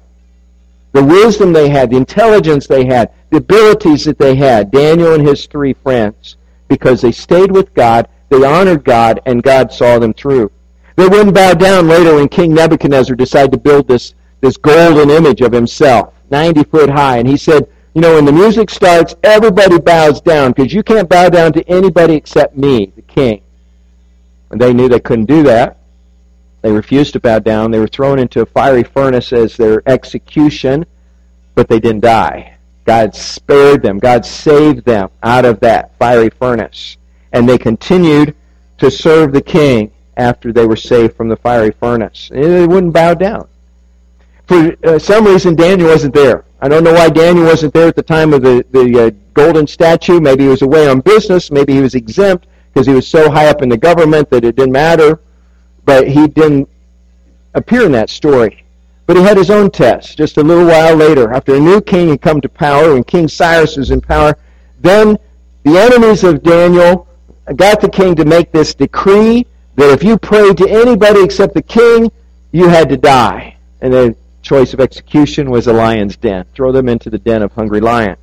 The 0.93 1.03
wisdom 1.03 1.51
they 1.51 1.69
had, 1.69 1.89
the 1.89 1.97
intelligence 1.97 2.67
they 2.67 2.85
had, 2.85 3.11
the 3.29 3.37
abilities 3.37 4.05
that 4.05 4.17
they 4.17 4.35
had, 4.35 4.71
Daniel 4.71 5.13
and 5.13 5.27
his 5.27 5.45
three 5.45 5.73
friends, 5.73 6.37
because 6.67 7.01
they 7.01 7.11
stayed 7.11 7.51
with 7.51 7.73
God, 7.73 8.07
they 8.29 8.43
honored 8.43 8.83
God, 8.83 9.21
and 9.25 9.43
God 9.43 9.71
saw 9.71 9.99
them 9.99 10.13
through. 10.13 10.51
They 10.95 11.07
wouldn't 11.07 11.35
bow 11.35 11.53
down 11.53 11.87
later 11.87 12.15
when 12.15 12.29
King 12.29 12.53
Nebuchadnezzar 12.53 13.15
decided 13.15 13.51
to 13.51 13.57
build 13.57 13.87
this, 13.87 14.13
this 14.41 14.57
golden 14.57 15.09
image 15.09 15.41
of 15.41 15.51
himself, 15.51 16.13
90 16.31 16.63
foot 16.63 16.89
high. 16.89 17.17
And 17.17 17.27
he 17.27 17.37
said, 17.37 17.67
you 17.93 18.01
know, 18.01 18.15
when 18.15 18.25
the 18.25 18.31
music 18.31 18.69
starts, 18.69 19.15
everybody 19.23 19.79
bows 19.79 20.21
down 20.21 20.51
because 20.51 20.73
you 20.73 20.83
can't 20.83 21.09
bow 21.09 21.29
down 21.29 21.53
to 21.53 21.69
anybody 21.69 22.15
except 22.15 22.57
me, 22.57 22.91
the 22.95 23.01
king. 23.01 23.41
And 24.51 24.59
they 24.59 24.73
knew 24.73 24.87
they 24.87 24.99
couldn't 24.99 25.25
do 25.25 25.43
that. 25.43 25.77
They 26.61 26.71
refused 26.71 27.13
to 27.13 27.19
bow 27.19 27.39
down. 27.39 27.69
They 27.69 27.79
were 27.79 27.87
thrown 27.87 28.17
into 28.17 28.41
a 28.41 28.45
fiery 28.45 28.83
furnace 28.83 29.31
as 29.33 29.55
their 29.55 29.87
execution, 29.87 30.85
but 31.53 31.67
they 31.67 31.79
didn't 31.79 32.01
die. 32.01 32.57
God 32.85 33.15
spared 33.15 33.81
them. 33.81 33.99
God 33.99 34.25
saved 34.25 34.85
them 34.85 35.09
out 35.23 35.45
of 35.45 35.59
that 35.59 35.97
fiery 35.99 36.29
furnace. 36.29 36.97
And 37.33 37.47
they 37.47 37.57
continued 37.57 38.35
to 38.77 38.89
serve 38.89 39.33
the 39.33 39.41
king 39.41 39.91
after 40.17 40.53
they 40.53 40.65
were 40.65 40.75
saved 40.75 41.15
from 41.15 41.27
the 41.27 41.35
fiery 41.35 41.71
furnace. 41.71 42.29
They 42.31 42.65
wouldn't 42.65 42.93
bow 42.93 43.15
down. 43.15 43.47
For 44.47 44.75
uh, 44.85 44.99
some 44.99 45.25
reason, 45.25 45.55
Daniel 45.55 45.89
wasn't 45.89 46.13
there. 46.13 46.45
I 46.61 46.67
don't 46.67 46.83
know 46.83 46.93
why 46.93 47.09
Daniel 47.09 47.45
wasn't 47.45 47.73
there 47.73 47.87
at 47.87 47.95
the 47.95 48.03
time 48.03 48.33
of 48.33 48.41
the, 48.41 48.65
the 48.71 49.05
uh, 49.05 49.09
golden 49.33 49.67
statue. 49.67 50.19
Maybe 50.19 50.43
he 50.43 50.49
was 50.49 50.61
away 50.61 50.87
on 50.87 51.01
business. 51.01 51.51
Maybe 51.51 51.73
he 51.73 51.81
was 51.81 51.95
exempt 51.95 52.47
because 52.75 52.85
he 52.85 52.93
was 52.93 53.07
so 53.07 53.31
high 53.31 53.47
up 53.47 53.61
in 53.61 53.69
the 53.69 53.77
government 53.77 54.29
that 54.29 54.43
it 54.43 54.57
didn't 54.57 54.73
matter. 54.73 55.21
But 55.85 56.09
he 56.09 56.27
didn't 56.27 56.67
appear 57.53 57.85
in 57.85 57.91
that 57.93 58.09
story. 58.09 58.65
But 59.07 59.15
he 59.15 59.23
had 59.23 59.37
his 59.37 59.49
own 59.49 59.71
test 59.71 60.17
just 60.17 60.37
a 60.37 60.43
little 60.43 60.65
while 60.65 60.93
later. 60.93 61.31
After 61.31 61.55
a 61.55 61.59
new 61.59 61.79
king 61.79 62.09
had 62.09 62.21
come 62.21 62.41
to 62.41 62.49
power, 62.49 62.93
when 62.93 63.05
King 63.05 63.29
Cyrus 63.29 63.77
was 63.77 63.91
in 63.91 64.01
power, 64.01 64.35
then 64.81 65.17
the 65.63 65.77
enemies 65.77 66.25
of 66.25 66.43
Daniel 66.43 67.07
got 67.55 67.79
the 67.79 67.87
king 67.87 68.13
to 68.15 68.25
make 68.25 68.51
this 68.51 68.73
decree 68.73 69.45
that 69.75 69.91
if 69.91 70.03
you 70.03 70.17
prayed 70.17 70.57
to 70.57 70.69
anybody 70.69 71.23
except 71.23 71.53
the 71.53 71.61
king, 71.61 72.11
you 72.51 72.67
had 72.67 72.89
to 72.89 72.97
die. 72.97 73.55
And 73.79 73.93
the 73.93 74.15
choice 74.41 74.73
of 74.73 74.81
execution 74.81 75.49
was 75.49 75.67
a 75.67 75.73
lion's 75.73 76.17
den. 76.17 76.45
Throw 76.53 76.73
them 76.73 76.89
into 76.89 77.09
the 77.09 77.19
den 77.19 77.41
of 77.41 77.53
hungry 77.53 77.79
lions. 77.79 78.17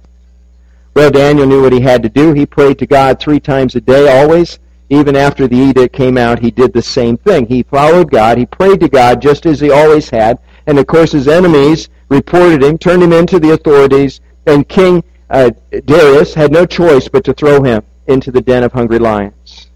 Well, 0.95 1.11
Daniel 1.11 1.47
knew 1.47 1.63
what 1.63 1.73
he 1.73 1.81
had 1.81 2.03
to 2.03 2.09
do. 2.09 2.33
He 2.33 2.45
prayed 2.45 2.79
to 2.79 2.87
God 2.87 3.19
three 3.19 3.41
times 3.41 3.75
a 3.75 3.81
day, 3.81 4.21
always. 4.21 4.59
Even 4.91 5.17
after 5.17 5.49
the 5.49 5.57
edict 5.57 5.95
came 5.95 6.19
out, 6.19 6.39
he 6.39 6.51
did 6.51 6.73
the 6.73 6.83
same 6.83 7.17
thing. 7.17 7.47
He 7.47 7.63
followed 7.63 8.11
God. 8.11 8.37
He 8.37 8.45
prayed 8.45 8.81
to 8.81 8.89
God 8.89 9.23
just 9.23 9.47
as 9.47 9.59
he 9.59 9.71
always 9.71 10.11
had. 10.11 10.39
And 10.67 10.79
of 10.79 10.87
course, 10.87 11.13
his 11.13 11.29
enemies 11.29 11.89
reported 12.11 12.63
him, 12.63 12.77
turned 12.77 13.03
him 13.03 13.13
into 13.13 13.41
the 13.41 13.53
authorities, 13.53 14.21
and 14.47 14.69
King 14.69 15.03
uh, 15.31 15.51
Darius 15.87 16.35
had 16.35 16.53
no 16.53 16.67
choice 16.67 17.09
but 17.09 17.25
to 17.25 17.33
throw 17.33 17.63
him 17.63 17.83
into 18.07 18.31
the 18.31 18.43
den 18.43 18.63
of 18.63 18.73
hungry 18.73 18.99
lions. 18.99 19.69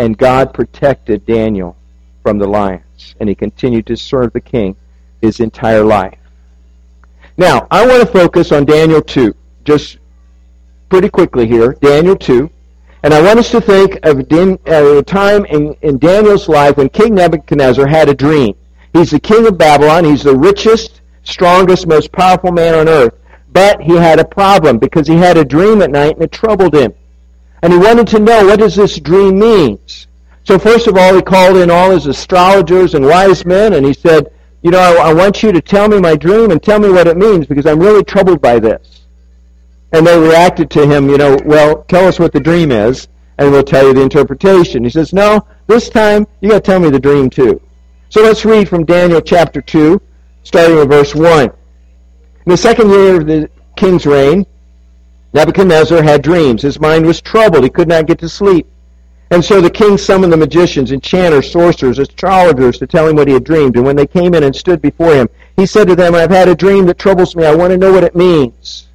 And 0.00 0.18
God 0.18 0.52
protected 0.52 1.24
Daniel 1.24 1.76
from 2.24 2.38
the 2.38 2.48
lions, 2.48 3.14
and 3.20 3.28
he 3.28 3.34
continued 3.36 3.86
to 3.86 3.96
serve 3.96 4.32
the 4.32 4.40
king 4.40 4.74
his 5.22 5.38
entire 5.38 5.84
life. 5.84 6.18
Now, 7.36 7.68
I 7.70 7.86
want 7.86 8.00
to 8.00 8.06
focus 8.12 8.50
on 8.50 8.64
Daniel 8.64 9.00
2, 9.00 9.34
just 9.64 9.98
pretty 10.94 11.08
quickly 11.08 11.44
here. 11.44 11.72
Daniel 11.80 12.14
2. 12.14 12.48
And 13.02 13.12
I 13.12 13.20
want 13.20 13.40
us 13.40 13.50
to 13.50 13.60
think 13.60 13.98
of 14.04 14.20
uh, 14.20 14.98
a 14.98 15.02
time 15.02 15.44
in, 15.46 15.74
in 15.82 15.98
Daniel's 15.98 16.48
life 16.48 16.76
when 16.76 16.88
King 16.88 17.16
Nebuchadnezzar 17.16 17.84
had 17.84 18.08
a 18.08 18.14
dream. 18.14 18.54
He's 18.92 19.10
the 19.10 19.18
king 19.18 19.44
of 19.48 19.58
Babylon. 19.58 20.04
He's 20.04 20.22
the 20.22 20.36
richest, 20.36 21.00
strongest, 21.24 21.88
most 21.88 22.12
powerful 22.12 22.52
man 22.52 22.76
on 22.76 22.88
earth. 22.88 23.12
But 23.52 23.82
he 23.82 23.96
had 23.96 24.20
a 24.20 24.24
problem 24.24 24.78
because 24.78 25.08
he 25.08 25.16
had 25.16 25.36
a 25.36 25.44
dream 25.44 25.82
at 25.82 25.90
night 25.90 26.14
and 26.14 26.22
it 26.22 26.30
troubled 26.30 26.76
him. 26.76 26.94
And 27.64 27.72
he 27.72 27.78
wanted 27.80 28.06
to 28.06 28.20
know 28.20 28.46
what 28.46 28.60
does 28.60 28.76
this 28.76 29.00
dream 29.00 29.40
means. 29.40 30.06
So 30.44 30.60
first 30.60 30.86
of 30.86 30.96
all, 30.96 31.12
he 31.12 31.22
called 31.22 31.56
in 31.56 31.72
all 31.72 31.90
his 31.90 32.06
astrologers 32.06 32.94
and 32.94 33.04
wise 33.04 33.44
men 33.44 33.72
and 33.72 33.84
he 33.84 33.94
said, 33.94 34.30
you 34.62 34.70
know, 34.70 34.78
I, 34.78 35.08
I 35.08 35.12
want 35.12 35.42
you 35.42 35.50
to 35.50 35.60
tell 35.60 35.88
me 35.88 35.98
my 35.98 36.14
dream 36.14 36.52
and 36.52 36.62
tell 36.62 36.78
me 36.78 36.90
what 36.90 37.08
it 37.08 37.16
means 37.16 37.46
because 37.46 37.66
I'm 37.66 37.80
really 37.80 38.04
troubled 38.04 38.40
by 38.40 38.60
this. 38.60 38.93
And 39.94 40.04
they 40.04 40.18
reacted 40.18 40.70
to 40.72 40.86
him, 40.88 41.08
you 41.08 41.16
know, 41.16 41.38
well, 41.44 41.84
tell 41.84 42.08
us 42.08 42.18
what 42.18 42.32
the 42.32 42.40
dream 42.40 42.72
is 42.72 43.06
and 43.38 43.52
we'll 43.52 43.62
tell 43.62 43.86
you 43.86 43.94
the 43.94 44.02
interpretation. 44.02 44.82
He 44.82 44.90
says, 44.90 45.12
no, 45.12 45.46
this 45.68 45.88
time 45.88 46.26
you 46.40 46.50
got 46.50 46.64
to 46.64 46.70
tell 46.70 46.80
me 46.80 46.90
the 46.90 46.98
dream 46.98 47.30
too. 47.30 47.60
So 48.08 48.20
let's 48.20 48.44
read 48.44 48.68
from 48.68 48.84
Daniel 48.84 49.20
chapter 49.20 49.62
2, 49.62 50.00
starting 50.42 50.76
with 50.76 50.88
verse 50.88 51.14
1. 51.14 51.44
In 51.44 51.52
the 52.44 52.56
second 52.56 52.90
year 52.90 53.20
of 53.20 53.26
the 53.28 53.48
king's 53.76 54.04
reign, 54.04 54.44
Nebuchadnezzar 55.32 56.02
had 56.02 56.22
dreams. 56.22 56.62
His 56.62 56.80
mind 56.80 57.06
was 57.06 57.20
troubled. 57.20 57.62
He 57.62 57.70
could 57.70 57.88
not 57.88 58.06
get 58.06 58.18
to 58.18 58.28
sleep. 58.28 58.66
And 59.30 59.44
so 59.44 59.60
the 59.60 59.70
king 59.70 59.96
summoned 59.96 60.32
the 60.32 60.36
magicians, 60.36 60.90
enchanters, 60.90 61.52
sorcerers, 61.52 62.00
astrologers 62.00 62.78
to 62.78 62.88
tell 62.88 63.06
him 63.06 63.14
what 63.14 63.28
he 63.28 63.34
had 63.34 63.44
dreamed. 63.44 63.76
And 63.76 63.84
when 63.84 63.94
they 63.94 64.08
came 64.08 64.34
in 64.34 64.42
and 64.42 64.54
stood 64.54 64.82
before 64.82 65.14
him, 65.14 65.28
he 65.56 65.66
said 65.66 65.86
to 65.86 65.94
them, 65.94 66.16
I've 66.16 66.30
had 66.30 66.48
a 66.48 66.54
dream 66.56 66.86
that 66.86 66.98
troubles 66.98 67.36
me. 67.36 67.46
I 67.46 67.54
want 67.54 67.70
to 67.70 67.78
know 67.78 67.92
what 67.92 68.02
it 68.02 68.16
means. 68.16 68.88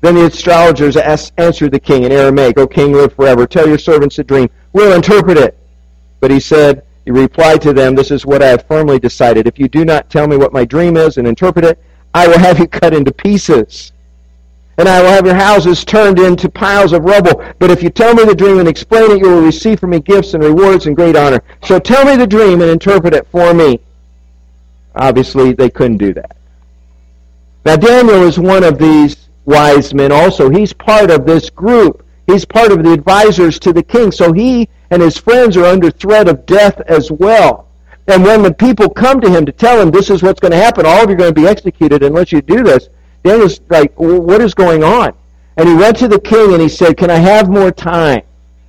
Then 0.00 0.14
the 0.14 0.26
astrologers 0.26 0.96
answered 0.96 1.72
the 1.72 1.80
king 1.80 2.04
in 2.04 2.12
Aramaic, 2.12 2.58
O 2.58 2.66
king, 2.66 2.92
live 2.92 3.14
forever. 3.14 3.46
Tell 3.46 3.66
your 3.68 3.78
servants 3.78 4.16
the 4.16 4.24
dream. 4.24 4.48
We'll 4.72 4.94
interpret 4.94 5.38
it. 5.38 5.58
But 6.20 6.30
he 6.30 6.40
said, 6.40 6.84
he 7.04 7.12
replied 7.12 7.62
to 7.62 7.72
them, 7.72 7.94
This 7.94 8.10
is 8.10 8.26
what 8.26 8.42
I 8.42 8.48
have 8.48 8.66
firmly 8.66 8.98
decided. 8.98 9.46
If 9.46 9.58
you 9.58 9.68
do 9.68 9.84
not 9.84 10.10
tell 10.10 10.26
me 10.26 10.36
what 10.36 10.52
my 10.52 10.64
dream 10.64 10.96
is 10.96 11.16
and 11.16 11.26
interpret 11.26 11.64
it, 11.64 11.82
I 12.12 12.26
will 12.26 12.38
have 12.38 12.58
you 12.58 12.66
cut 12.68 12.92
into 12.92 13.12
pieces. 13.12 13.92
And 14.78 14.88
I 14.88 15.00
will 15.00 15.08
have 15.08 15.24
your 15.24 15.34
houses 15.34 15.84
turned 15.84 16.18
into 16.18 16.50
piles 16.50 16.92
of 16.92 17.04
rubble. 17.04 17.42
But 17.58 17.70
if 17.70 17.82
you 17.82 17.88
tell 17.88 18.14
me 18.14 18.24
the 18.24 18.34
dream 18.34 18.58
and 18.58 18.68
explain 18.68 19.10
it, 19.10 19.20
you 19.20 19.30
will 19.30 19.42
receive 19.42 19.80
from 19.80 19.90
me 19.90 20.00
gifts 20.00 20.34
and 20.34 20.42
rewards 20.42 20.86
and 20.86 20.94
great 20.94 21.16
honor. 21.16 21.42
So 21.62 21.78
tell 21.78 22.04
me 22.04 22.16
the 22.16 22.26
dream 22.26 22.60
and 22.60 22.70
interpret 22.70 23.14
it 23.14 23.26
for 23.28 23.54
me. 23.54 23.80
Obviously, 24.94 25.54
they 25.54 25.70
couldn't 25.70 25.98
do 25.98 26.12
that. 26.14 26.36
Now, 27.64 27.76
Daniel 27.76 28.22
is 28.24 28.38
one 28.38 28.64
of 28.64 28.78
these 28.78 29.25
wise 29.46 29.94
men 29.94 30.12
also. 30.12 30.50
He's 30.50 30.72
part 30.72 31.10
of 31.10 31.24
this 31.24 31.48
group. 31.48 32.04
He's 32.26 32.44
part 32.44 32.72
of 32.72 32.82
the 32.82 32.92
advisors 32.92 33.58
to 33.60 33.72
the 33.72 33.82
king. 33.82 34.12
So 34.12 34.32
he 34.32 34.68
and 34.90 35.00
his 35.00 35.16
friends 35.16 35.56
are 35.56 35.64
under 35.64 35.90
threat 35.90 36.28
of 36.28 36.44
death 36.44 36.80
as 36.82 37.10
well. 37.10 37.68
And 38.08 38.22
when 38.22 38.42
the 38.42 38.52
people 38.52 38.88
come 38.88 39.20
to 39.20 39.30
him 39.30 39.46
to 39.46 39.52
tell 39.52 39.80
him 39.80 39.90
this 39.90 40.10
is 40.10 40.22
what's 40.22 40.40
going 40.40 40.52
to 40.52 40.58
happen, 40.58 40.86
all 40.86 41.02
of 41.02 41.08
you 41.08 41.14
are 41.14 41.18
going 41.18 41.34
to 41.34 41.40
be 41.40 41.48
executed 41.48 42.02
unless 42.02 42.30
you 42.30 42.42
do 42.42 42.62
this, 42.62 42.88
Daniel's 43.24 43.60
like, 43.68 43.92
what 43.96 44.40
is 44.40 44.54
going 44.54 44.84
on? 44.84 45.12
And 45.56 45.68
he 45.68 45.74
went 45.74 45.96
to 45.98 46.08
the 46.08 46.20
king 46.20 46.52
and 46.52 46.62
he 46.62 46.68
said, 46.68 46.96
can 46.96 47.10
I 47.10 47.16
have 47.16 47.48
more 47.48 47.72
time? 47.72 48.22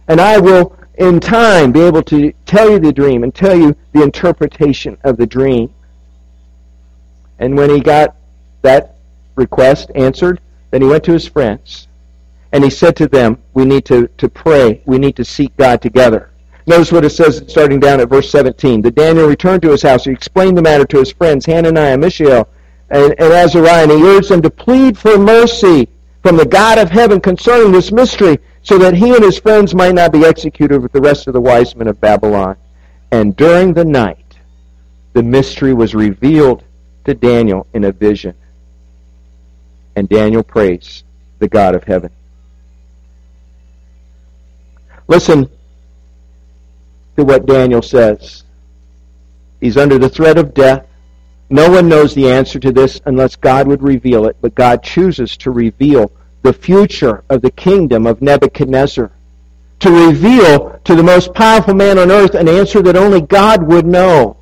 And 0.08 0.22
I 0.22 0.40
will, 0.40 0.76
in 0.96 1.20
time, 1.20 1.72
be 1.72 1.82
able 1.82 2.02
to 2.04 2.32
tell 2.46 2.72
you 2.72 2.80
the 2.80 2.94
dream 2.94 3.24
and 3.24 3.36
tell 3.36 3.56
you 3.56 3.76
the 3.92 4.02
interpretation 4.02 4.98
of 5.04 5.18
the 5.18 5.28
dream. 5.28 5.72
And 7.40 7.56
when 7.56 7.70
he 7.70 7.80
got 7.80 8.16
that 8.64 8.96
request 9.36 9.92
answered, 9.94 10.40
then 10.72 10.82
he 10.82 10.88
went 10.88 11.04
to 11.06 11.14
his 11.14 11.28
friends 11.28 11.88
and 12.52 12.64
he 12.64 12.70
said 12.70 12.96
to 12.98 13.08
them, 13.08 13.38
we 13.54 13.66
need 13.66 13.86
to, 13.86 14.08
to 14.18 14.30
pray. 14.30 14.82
We 14.86 14.98
need 14.98 15.16
to 15.18 15.26
seek 15.26 15.56
God 15.58 15.82
together. 15.82 16.32
Notice 16.66 16.92
what 16.92 17.06
it 17.06 17.12
says 17.12 17.44
starting 17.48 17.80
down 17.80 18.00
at 18.00 18.10
verse 18.10 18.30
17. 18.30 18.82
That 18.82 18.96
Daniel 18.96 19.28
returned 19.28 19.62
to 19.64 19.72
his 19.72 19.82
house. 19.82 20.06
He 20.06 20.12
explained 20.12 20.58
the 20.58 20.62
matter 20.62 20.86
to 20.86 21.00
his 21.00 21.12
friends, 21.12 21.46
Hananiah, 21.46 21.98
Mishael, 21.98 22.48
and, 22.90 23.16
and 23.18 23.34
Azariah, 23.34 23.84
and 23.84 23.92
he 23.92 24.04
urged 24.04 24.30
them 24.30 24.42
to 24.42 24.50
plead 24.50 24.98
for 24.98 25.18
mercy 25.18 25.88
from 26.24 26.36
the 26.36 26.46
God 26.46 26.78
of 26.78 26.90
heaven 26.90 27.22
concerning 27.22 27.72
this 27.72 27.92
mystery, 27.92 28.38
so 28.64 28.78
that 28.78 28.94
he 28.94 29.16
and 29.16 29.24
his 29.24 29.40
friends 29.40 29.74
might 29.74 29.96
not 29.96 30.12
be 30.12 30.26
executed 30.26 30.82
with 30.82 30.92
the 30.92 31.00
rest 31.00 31.28
of 31.28 31.34
the 31.34 31.40
wise 31.40 31.74
men 31.76 31.88
of 31.88 32.02
Babylon. 32.02 32.58
And 33.12 33.36
during 33.38 33.74
the 33.74 33.86
night, 33.86 34.38
the 35.14 35.24
mystery 35.24 35.74
was 35.74 35.96
revealed 35.96 36.64
to 37.06 37.14
Daniel 37.14 37.66
in 37.74 37.86
a 37.86 37.94
vision. 37.94 38.36
And 39.98 40.08
Daniel 40.08 40.44
praised 40.44 41.06
the 41.40 41.48
God 41.48 41.74
of 41.74 41.84
heaven. 41.84 42.12
Listen 45.08 45.50
to 47.16 47.24
what 47.24 47.48
Daniel 47.48 47.82
says. 47.82 48.44
He's 49.60 49.76
under 49.76 49.98
the 49.98 50.08
threat 50.08 50.38
of 50.38 50.54
death. 50.54 50.86
No 51.50 51.72
one 51.72 51.90
knows 51.90 52.14
the 52.14 52.30
answer 52.30 52.60
to 52.60 52.72
this 52.72 53.02
unless 53.08 53.36
God 53.36 53.68
would 53.68 53.82
reveal 53.82 54.28
it, 54.28 54.38
but 54.40 54.54
God 54.54 54.84
chooses 54.84 55.36
to 55.38 55.50
reveal 55.50 56.12
the 56.44 56.54
future 56.54 57.24
of 57.32 57.42
the 57.42 57.50
kingdom 57.50 58.06
of 58.06 58.22
Nebuchadnezzar. 58.22 59.10
To 59.80 60.08
reveal 60.08 60.80
to 60.84 60.94
the 60.94 61.02
most 61.02 61.34
powerful 61.34 61.74
man 61.74 61.98
on 61.98 62.12
earth 62.12 62.36
an 62.36 62.48
answer 62.48 62.84
that 62.84 62.96
only 62.96 63.22
God 63.22 63.64
would 63.64 63.88
know. 63.88 64.38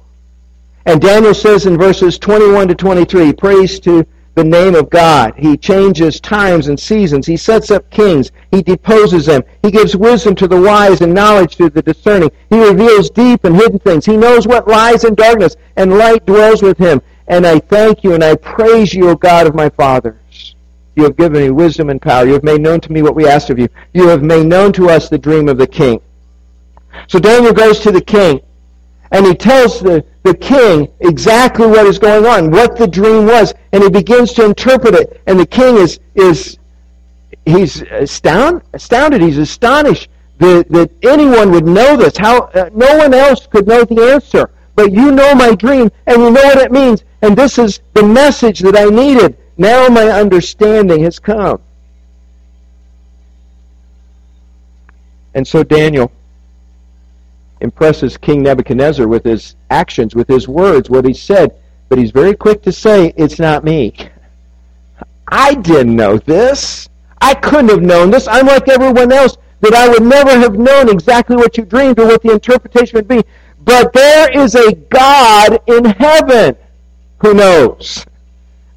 And 0.86 1.00
Daniel 1.00 1.34
says 1.34 1.66
in 1.66 1.78
verses 1.78 2.20
21 2.20 2.68
to 2.68 2.76
23, 2.76 3.32
praise 3.32 3.80
to 3.80 4.06
the 4.36 4.44
name 4.44 4.76
of 4.76 4.90
God. 4.90 5.34
He 5.38 5.58
changes 5.58 6.20
times 6.20 6.68
and 6.68 6.80
seasons. 6.80 7.26
He 7.26 7.38
sets 7.38 7.72
up 7.72 7.90
kings. 7.90 8.32
He 8.52 8.62
deposes 8.62 9.26
them. 9.26 9.44
He 9.64 9.72
gives 9.72 9.96
wisdom 9.96 10.36
to 10.36 10.48
the 10.48 10.60
wise 10.60 11.02
and 11.02 11.14
knowledge 11.14 11.56
to 11.56 11.70
the 11.70 11.82
discerning. 11.82 12.30
He 12.50 12.62
reveals 12.62 13.10
deep 13.10 13.46
and 13.46 13.56
hidden 13.56 13.80
things. 13.80 14.06
He 14.06 14.18
knows 14.18 14.46
what 14.46 14.68
lies 14.68 15.06
in 15.06 15.16
darkness, 15.16 15.56
and 15.78 15.98
light 15.98 16.26
dwells 16.26 16.62
with 16.62 16.78
him. 16.78 17.02
And 17.28 17.48
I 17.48 17.60
thank 17.60 18.04
you 18.04 18.14
and 18.14 18.24
I 18.24 18.36
praise 18.36 18.94
you, 18.94 19.10
O 19.10 19.16
God 19.16 19.48
of 19.48 19.56
my 19.56 19.70
fathers. 19.70 20.56
You 20.96 21.04
have 21.04 21.18
given 21.18 21.42
me 21.42 21.50
wisdom 21.50 21.90
and 21.90 22.02
power. 22.02 22.26
You 22.26 22.34
have 22.34 22.44
made 22.44 22.62
known 22.62 22.80
to 22.82 22.92
me 22.92 23.02
what 23.02 23.16
we 23.16 23.28
asked 23.28 23.50
of 23.50 23.58
you. 23.58 23.68
You 23.94 24.08
have 24.08 24.22
made 24.22 24.46
known 24.46 24.72
to 24.74 24.90
us 24.90 25.10
the 25.10 25.18
dream 25.18 25.50
of 25.50 25.58
the 25.58 25.68
king. 25.68 26.02
So 27.08 27.20
Daniel 27.20 27.52
goes 27.52 27.80
to 27.80 27.92
the 27.92 28.02
king, 28.02 28.40
and 29.16 29.26
he 29.26 29.34
tells 29.34 29.80
the, 29.80 30.04
the 30.24 30.34
king 30.34 30.92
exactly 31.00 31.66
what 31.66 31.86
is 31.86 31.98
going 31.98 32.26
on, 32.26 32.52
what 32.52 32.76
the 32.76 32.86
dream 32.86 33.26
was, 33.26 33.54
and 33.72 33.82
he 33.82 33.90
begins 33.90 34.34
to 34.34 34.44
interpret 34.44 34.94
it. 34.94 35.22
And 35.26 35.40
the 35.40 35.46
king 35.46 35.78
is 35.78 36.02
is 36.16 36.58
he's 37.46 37.82
astound, 37.84 38.62
astounded. 38.74 39.22
He's 39.22 39.38
astonished 39.38 40.10
that, 40.40 40.68
that 40.70 40.92
anyone 41.02 41.52
would 41.52 41.66
know 41.66 41.96
this. 41.96 42.18
How 42.18 42.42
uh, 42.48 42.70
no 42.74 42.98
one 42.98 43.14
else 43.14 43.48
could 43.48 43.66
know 43.66 43.86
the 43.86 44.02
answer, 44.02 44.50
but 44.76 44.92
you 44.92 45.14
know 45.14 45.34
my 45.34 45.56
dream, 45.56 45.90
and 46.08 46.18
you 46.22 46.32
know 46.32 46.44
what 46.44 46.58
it 46.58 46.74
means. 46.74 47.06
And 47.22 47.38
this 47.38 47.58
is 47.58 47.80
the 47.94 48.04
message 48.04 48.60
that 48.60 48.76
I 48.76 48.84
needed. 48.90 49.38
Now 49.58 49.88
my 49.88 50.10
understanding 50.10 51.04
has 51.04 51.20
come. 51.20 51.62
And 55.34 55.48
so 55.48 55.64
Daniel 55.64 56.12
impresses 57.66 58.16
King 58.16 58.44
Nebuchadnezzar 58.44 59.08
with 59.08 59.26
his 59.26 59.56
actions, 59.70 60.16
with 60.16 60.28
his 60.28 60.48
words, 60.48 60.90
what 60.90 61.04
he 61.04 61.14
said, 61.14 61.56
but 61.90 61.98
he's 61.98 62.12
very 62.12 62.36
quick 62.36 62.62
to 62.62 62.72
say, 62.72 63.14
It's 63.18 63.40
not 63.40 63.64
me. 63.66 63.94
I 65.28 65.56
didn't 65.56 65.96
know 65.96 66.18
this. 66.18 66.88
I 67.20 67.34
couldn't 67.34 67.70
have 67.70 67.82
known 67.82 68.12
this. 68.12 68.28
I'm 68.28 68.46
like 68.46 68.70
everyone 68.70 69.12
else, 69.12 69.38
that 69.62 69.74
I 69.74 69.90
would 69.90 70.04
never 70.04 70.32
have 70.32 70.56
known 70.58 70.90
exactly 70.90 71.36
what 71.36 71.58
you 71.58 71.66
dreamed 71.66 72.00
or 72.00 72.06
what 72.06 72.22
the 72.22 72.32
interpretation 72.32 72.98
would 72.98 73.08
be. 73.08 73.24
But 73.64 73.92
there 73.94 74.32
is 74.32 74.54
a 74.54 74.74
God 74.74 75.60
in 75.66 75.86
heaven 75.86 76.56
who 77.18 77.34
knows. 77.34 78.06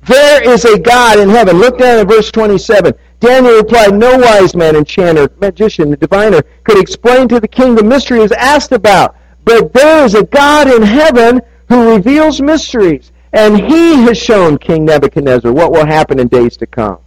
There 0.06 0.42
is 0.42 0.64
a 0.64 0.78
God 0.78 1.18
in 1.18 1.28
heaven. 1.28 1.58
Look 1.58 1.78
down 1.78 1.98
at 1.98 2.08
verse 2.08 2.30
27. 2.30 2.94
Daniel 3.20 3.56
replied, 3.56 3.94
No 3.94 4.16
wise 4.16 4.54
man, 4.54 4.76
enchanter, 4.76 5.28
magician, 5.40 5.90
diviner 5.90 6.42
could 6.64 6.78
explain 6.78 7.28
to 7.28 7.40
the 7.40 7.48
king 7.48 7.74
the 7.74 7.82
mystery 7.82 8.18
he 8.18 8.24
is 8.24 8.32
asked 8.32 8.72
about. 8.72 9.16
But 9.44 9.72
there 9.72 10.04
is 10.04 10.14
a 10.14 10.24
God 10.24 10.70
in 10.70 10.82
heaven 10.82 11.40
who 11.68 11.94
reveals 11.94 12.40
mysteries. 12.40 13.12
And 13.32 13.58
he 13.58 13.94
has 14.02 14.16
shown 14.16 14.56
King 14.56 14.84
Nebuchadnezzar 14.84 15.52
what 15.52 15.70
will 15.70 15.84
happen 15.84 16.18
in 16.18 16.28
days 16.28 16.56
to 16.58 16.66
come. 16.66 16.98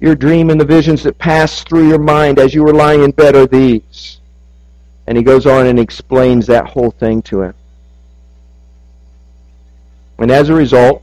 Your 0.00 0.16
dream 0.16 0.50
and 0.50 0.60
the 0.60 0.64
visions 0.64 1.02
that 1.04 1.18
pass 1.18 1.62
through 1.62 1.88
your 1.88 2.00
mind 2.00 2.38
as 2.38 2.52
you 2.52 2.64
were 2.64 2.74
lying 2.74 3.04
in 3.04 3.12
bed 3.12 3.36
are 3.36 3.46
these. 3.46 4.18
And 5.06 5.16
he 5.16 5.22
goes 5.22 5.46
on 5.46 5.66
and 5.66 5.78
explains 5.78 6.46
that 6.46 6.66
whole 6.66 6.90
thing 6.90 7.22
to 7.22 7.42
him. 7.42 7.54
And 10.18 10.30
as 10.30 10.48
a 10.48 10.54
result, 10.54 11.02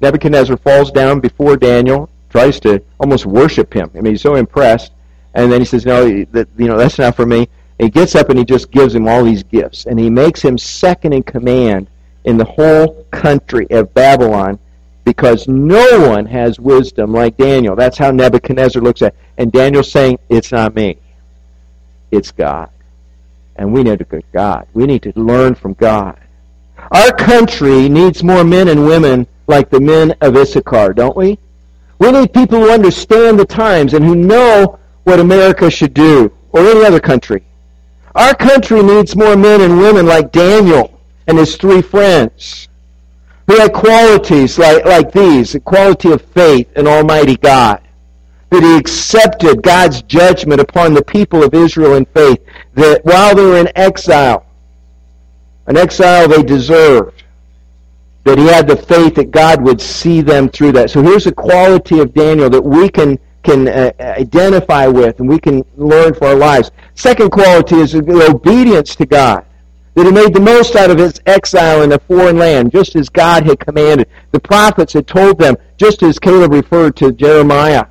Nebuchadnezzar 0.00 0.56
falls 0.56 0.90
down 0.90 1.20
before 1.20 1.56
Daniel 1.56 2.08
tries 2.34 2.58
to 2.58 2.82
almost 2.98 3.26
worship 3.26 3.72
him. 3.72 3.88
I 3.94 4.00
mean, 4.00 4.14
he's 4.14 4.20
so 4.20 4.34
impressed. 4.34 4.90
And 5.34 5.52
then 5.52 5.60
he 5.60 5.64
says, 5.64 5.86
no, 5.86 6.24
that, 6.32 6.48
you 6.56 6.66
know, 6.66 6.76
that's 6.76 6.98
not 6.98 7.14
for 7.14 7.24
me. 7.24 7.48
And 7.78 7.86
he 7.86 7.90
gets 7.90 8.16
up 8.16 8.28
and 8.28 8.36
he 8.36 8.44
just 8.44 8.72
gives 8.72 8.92
him 8.92 9.06
all 9.06 9.22
these 9.22 9.44
gifts. 9.44 9.86
And 9.86 10.00
he 10.00 10.10
makes 10.10 10.42
him 10.42 10.58
second 10.58 11.12
in 11.12 11.22
command 11.22 11.86
in 12.24 12.36
the 12.36 12.44
whole 12.44 13.04
country 13.12 13.68
of 13.70 13.94
Babylon 13.94 14.58
because 15.04 15.46
no 15.46 16.08
one 16.08 16.26
has 16.26 16.58
wisdom 16.58 17.12
like 17.12 17.36
Daniel. 17.36 17.76
That's 17.76 17.98
how 17.98 18.10
Nebuchadnezzar 18.10 18.82
looks 18.82 19.02
at 19.02 19.14
it. 19.14 19.18
And 19.38 19.52
Daniel's 19.52 19.92
saying, 19.92 20.18
it's 20.28 20.50
not 20.50 20.74
me. 20.74 20.98
It's 22.10 22.32
God. 22.32 22.68
And 23.54 23.72
we 23.72 23.84
need 23.84 24.00
to 24.00 24.04
go 24.04 24.20
God. 24.32 24.66
We 24.72 24.86
need 24.86 25.04
to 25.04 25.12
learn 25.14 25.54
from 25.54 25.74
God. 25.74 26.18
Our 26.90 27.12
country 27.12 27.88
needs 27.88 28.24
more 28.24 28.42
men 28.42 28.66
and 28.66 28.86
women 28.86 29.28
like 29.46 29.70
the 29.70 29.80
men 29.80 30.16
of 30.20 30.36
Issachar, 30.36 30.94
don't 30.94 31.16
we? 31.16 31.38
We 31.98 32.10
need 32.10 32.32
people 32.32 32.58
who 32.60 32.70
understand 32.70 33.38
the 33.38 33.44
times 33.44 33.94
and 33.94 34.04
who 34.04 34.14
know 34.14 34.78
what 35.04 35.20
America 35.20 35.70
should 35.70 35.94
do, 35.94 36.32
or 36.52 36.60
any 36.60 36.84
other 36.84 37.00
country. 37.00 37.44
Our 38.14 38.34
country 38.34 38.82
needs 38.82 39.16
more 39.16 39.36
men 39.36 39.60
and 39.60 39.78
women 39.78 40.06
like 40.06 40.32
Daniel 40.32 41.00
and 41.26 41.36
his 41.36 41.56
three 41.56 41.82
friends, 41.82 42.68
who 43.46 43.56
had 43.58 43.72
qualities 43.72 44.58
like, 44.58 44.84
like 44.84 45.12
these, 45.12 45.52
the 45.52 45.60
quality 45.60 46.12
of 46.12 46.22
faith 46.22 46.70
in 46.76 46.86
Almighty 46.86 47.36
God, 47.36 47.80
that 48.50 48.62
he 48.62 48.76
accepted 48.76 49.62
God's 49.62 50.02
judgment 50.02 50.60
upon 50.60 50.94
the 50.94 51.04
people 51.04 51.42
of 51.42 51.54
Israel 51.54 51.94
in 51.94 52.04
faith, 52.06 52.38
that 52.74 53.04
while 53.04 53.34
they 53.34 53.44
were 53.44 53.58
in 53.58 53.68
exile, 53.74 54.46
an 55.66 55.76
exile 55.76 56.28
they 56.28 56.42
deserved, 56.42 57.23
that 58.24 58.38
he 58.38 58.46
had 58.46 58.66
the 58.66 58.76
faith 58.76 59.14
that 59.16 59.30
God 59.30 59.62
would 59.62 59.80
see 59.80 60.20
them 60.20 60.48
through 60.48 60.72
that. 60.72 60.90
So 60.90 61.02
here's 61.02 61.26
a 61.26 61.32
quality 61.32 62.00
of 62.00 62.12
Daniel 62.14 62.50
that 62.50 62.62
we 62.62 62.88
can 62.88 63.18
can 63.42 63.68
uh, 63.68 63.92
identify 64.00 64.86
with 64.86 65.20
and 65.20 65.28
we 65.28 65.38
can 65.38 65.62
learn 65.76 66.14
for 66.14 66.28
our 66.28 66.34
lives. 66.34 66.70
Second 66.94 67.30
quality 67.30 67.76
is 67.76 67.94
obedience 67.94 68.96
to 68.96 69.04
God. 69.04 69.44
That 69.94 70.06
he 70.06 70.12
made 70.12 70.34
the 70.34 70.40
most 70.40 70.74
out 70.74 70.90
of 70.90 70.98
his 70.98 71.20
exile 71.26 71.82
in 71.82 71.92
a 71.92 71.98
foreign 71.98 72.38
land, 72.38 72.72
just 72.72 72.96
as 72.96 73.08
God 73.08 73.44
had 73.44 73.60
commanded. 73.60 74.08
The 74.32 74.40
prophets 74.40 74.94
had 74.94 75.06
told 75.06 75.38
them, 75.38 75.56
just 75.76 76.02
as 76.02 76.18
Caleb 76.18 76.52
referred 76.52 76.96
to 76.96 77.12
Jeremiah. 77.12 77.84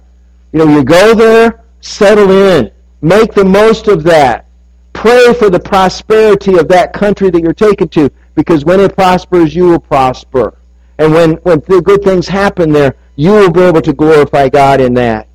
You 0.52 0.60
know, 0.60 0.76
you 0.76 0.84
go 0.84 1.14
there, 1.14 1.64
settle 1.82 2.32
in, 2.32 2.72
make 3.02 3.34
the 3.34 3.46
most 3.46 3.88
of 3.88 4.04
that. 4.04 4.48
Pray 4.92 5.34
for 5.34 5.50
the 5.50 5.60
prosperity 5.60 6.58
of 6.58 6.68
that 6.68 6.94
country 6.94 7.30
that 7.30 7.42
you're 7.42 7.54
taken 7.54 7.88
to 7.90 8.10
because 8.36 8.66
when 8.66 8.80
it 8.80 8.96
prospers, 8.96 9.56
you 9.56 9.66
will 9.66 9.80
prosper. 9.80 10.58
And 10.98 11.14
when, 11.14 11.32
when 11.38 11.60
good 11.60 12.04
things 12.04 12.28
happen 12.28 12.72
there, 12.72 12.96
you 13.16 13.32
will 13.32 13.52
be 13.52 13.62
able 13.62 13.82
to 13.82 13.94
glorify 13.94 14.50
God 14.50 14.82
in 14.82 14.94
that. 14.96 15.28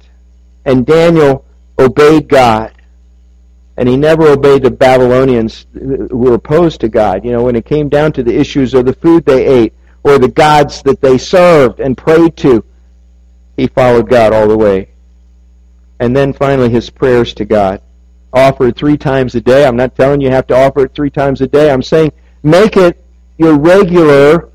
And 0.65 0.85
Daniel 0.87 1.45
obeyed 1.79 2.29
God. 2.29 2.73
And 3.77 3.89
he 3.89 3.97
never 3.97 4.27
obeyed 4.29 4.63
the 4.63 4.71
Babylonians 4.71 5.67
who 5.73 6.09
were 6.11 6.35
opposed 6.35 6.81
to 6.81 6.89
God. 6.89 7.25
You 7.25 7.31
know, 7.31 7.45
when 7.45 7.55
it 7.55 7.65
came 7.65 7.89
down 7.89 8.13
to 8.15 8.25
the 8.25 8.37
issues 8.37 8.75
of 8.75 8.87
the 8.87 8.93
food 8.93 9.25
they 9.25 9.47
ate 9.47 9.75
or 10.03 10.19
the 10.19 10.29
gods 10.29 10.83
that 10.83 11.01
they 11.01 11.17
served 11.17 11.79
and 11.79 11.97
prayed 11.97 12.37
to, 12.39 12.65
he 13.57 13.69
followed 13.69 14.09
God 14.09 14.33
all 14.33 14.49
the 14.49 14.57
way. 14.57 14.91
And 16.01 16.15
then 16.15 16.33
finally 16.33 16.71
his 16.71 16.91
prayers 16.91 17.35
to 17.35 17.45
God. 17.45 17.81
Offered 18.33 18.77
three 18.77 18.97
times 18.97 19.35
a 19.37 19.41
day. 19.41 19.65
I'm 19.65 19.77
not 19.77 19.95
telling 19.95 20.21
you 20.21 20.29
you 20.29 20.35
have 20.35 20.47
to 20.49 20.57
offer 20.57 20.85
it 20.85 20.95
three 20.95 21.11
times 21.11 21.41
a 21.41 21.47
day. 21.47 21.71
I'm 21.71 21.83
saying 21.83 22.13
Make 22.49 22.79
it 22.79 23.05
your 23.37 23.59
regular 23.59 24.49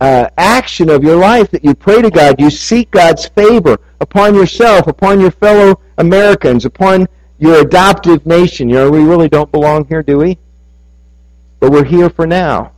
uh, 0.00 0.28
action 0.38 0.88
of 0.88 1.02
your 1.02 1.16
life 1.16 1.50
that 1.50 1.64
you 1.64 1.74
pray 1.74 2.00
to 2.02 2.08
God. 2.08 2.40
You 2.40 2.50
seek 2.50 2.92
God's 2.92 3.26
favor 3.26 3.78
upon 4.00 4.36
yourself, 4.36 4.86
upon 4.86 5.18
your 5.18 5.32
fellow 5.32 5.80
Americans, 5.98 6.66
upon 6.66 7.08
your 7.40 7.62
adoptive 7.62 8.24
nation. 8.26 8.68
You 8.68 8.76
know, 8.76 8.90
we 8.92 9.02
really 9.02 9.28
don't 9.28 9.50
belong 9.50 9.86
here, 9.86 10.04
do 10.04 10.18
we? 10.18 10.38
But 11.58 11.72
we're 11.72 11.84
here 11.84 12.10
for 12.10 12.28
now. 12.28 12.74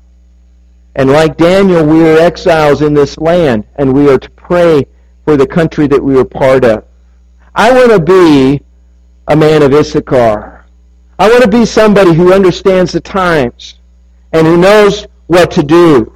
And 0.96 1.10
like 1.10 1.36
Daniel, 1.36 1.84
we 1.84 2.02
are 2.08 2.16
exiles 2.16 2.80
in 2.80 2.94
this 2.94 3.18
land, 3.18 3.66
and 3.76 3.92
we 3.92 4.08
are 4.08 4.18
to 4.18 4.30
pray 4.30 4.86
for 5.26 5.36
the 5.36 5.46
country 5.46 5.86
that 5.88 6.02
we 6.02 6.18
are 6.18 6.24
part 6.24 6.64
of. 6.64 6.84
I 7.54 7.70
want 7.70 7.90
to 7.90 8.00
be 8.00 8.62
a 9.28 9.36
man 9.36 9.62
of 9.62 9.74
Issachar. 9.74 10.64
I 11.18 11.28
want 11.28 11.42
to 11.42 11.50
be 11.50 11.66
somebody 11.66 12.14
who 12.14 12.32
understands 12.32 12.92
the 12.92 13.00
times 13.02 13.74
and 14.32 14.46
who 14.46 14.56
knows 14.56 15.06
what 15.26 15.50
to 15.52 15.62
do. 15.62 16.12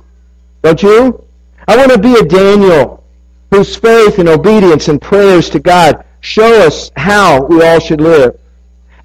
Don't 0.62 0.82
you? 0.82 1.24
I 1.68 1.76
want 1.76 1.92
to 1.92 1.98
be 1.98 2.14
a 2.14 2.24
Daniel 2.24 3.04
whose 3.50 3.76
faith 3.76 4.18
and 4.18 4.28
obedience 4.28 4.88
and 4.88 5.00
prayers 5.00 5.48
to 5.50 5.60
God 5.60 6.04
show 6.20 6.66
us 6.66 6.90
how 6.96 7.44
we 7.44 7.62
all 7.62 7.80
should 7.80 8.00
live. 8.00 8.38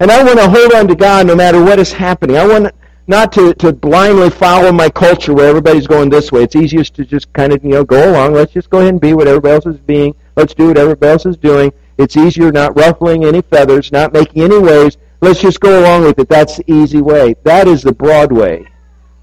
And 0.00 0.10
I 0.10 0.22
want 0.24 0.38
to 0.38 0.48
hold 0.48 0.72
on 0.72 0.88
to 0.88 0.94
God 0.94 1.26
no 1.26 1.36
matter 1.36 1.62
what 1.62 1.78
is 1.78 1.92
happening. 1.92 2.36
I 2.36 2.46
want 2.46 2.74
not 3.06 3.32
to, 3.32 3.54
to 3.54 3.72
blindly 3.72 4.30
follow 4.30 4.72
my 4.72 4.88
culture 4.88 5.34
where 5.34 5.48
everybody's 5.48 5.86
going 5.86 6.08
this 6.08 6.32
way. 6.32 6.42
It's 6.42 6.56
easiest 6.56 6.94
to 6.94 7.04
just 7.04 7.32
kind 7.32 7.52
of, 7.52 7.62
you 7.62 7.70
know, 7.70 7.84
go 7.84 8.10
along. 8.10 8.34
Let's 8.34 8.52
just 8.52 8.70
go 8.70 8.78
ahead 8.78 8.90
and 8.90 9.00
be 9.00 9.14
what 9.14 9.28
everybody 9.28 9.54
else 9.54 9.66
is 9.66 9.78
being. 9.78 10.14
Let's 10.36 10.54
do 10.54 10.68
what 10.68 10.78
everybody 10.78 11.12
else 11.12 11.26
is 11.26 11.36
doing. 11.36 11.72
It's 11.98 12.16
easier 12.16 12.50
not 12.50 12.76
ruffling 12.76 13.24
any 13.24 13.42
feathers, 13.42 13.92
not 13.92 14.12
making 14.12 14.42
any 14.42 14.58
waves. 14.58 14.96
Let's 15.20 15.40
just 15.40 15.60
go 15.60 15.80
along 15.80 16.04
with 16.04 16.18
it. 16.18 16.28
That's 16.28 16.56
the 16.56 16.72
easy 16.72 17.00
way. 17.00 17.34
That 17.44 17.68
is 17.68 17.82
the 17.82 17.92
broad 17.92 18.32
way 18.32 18.66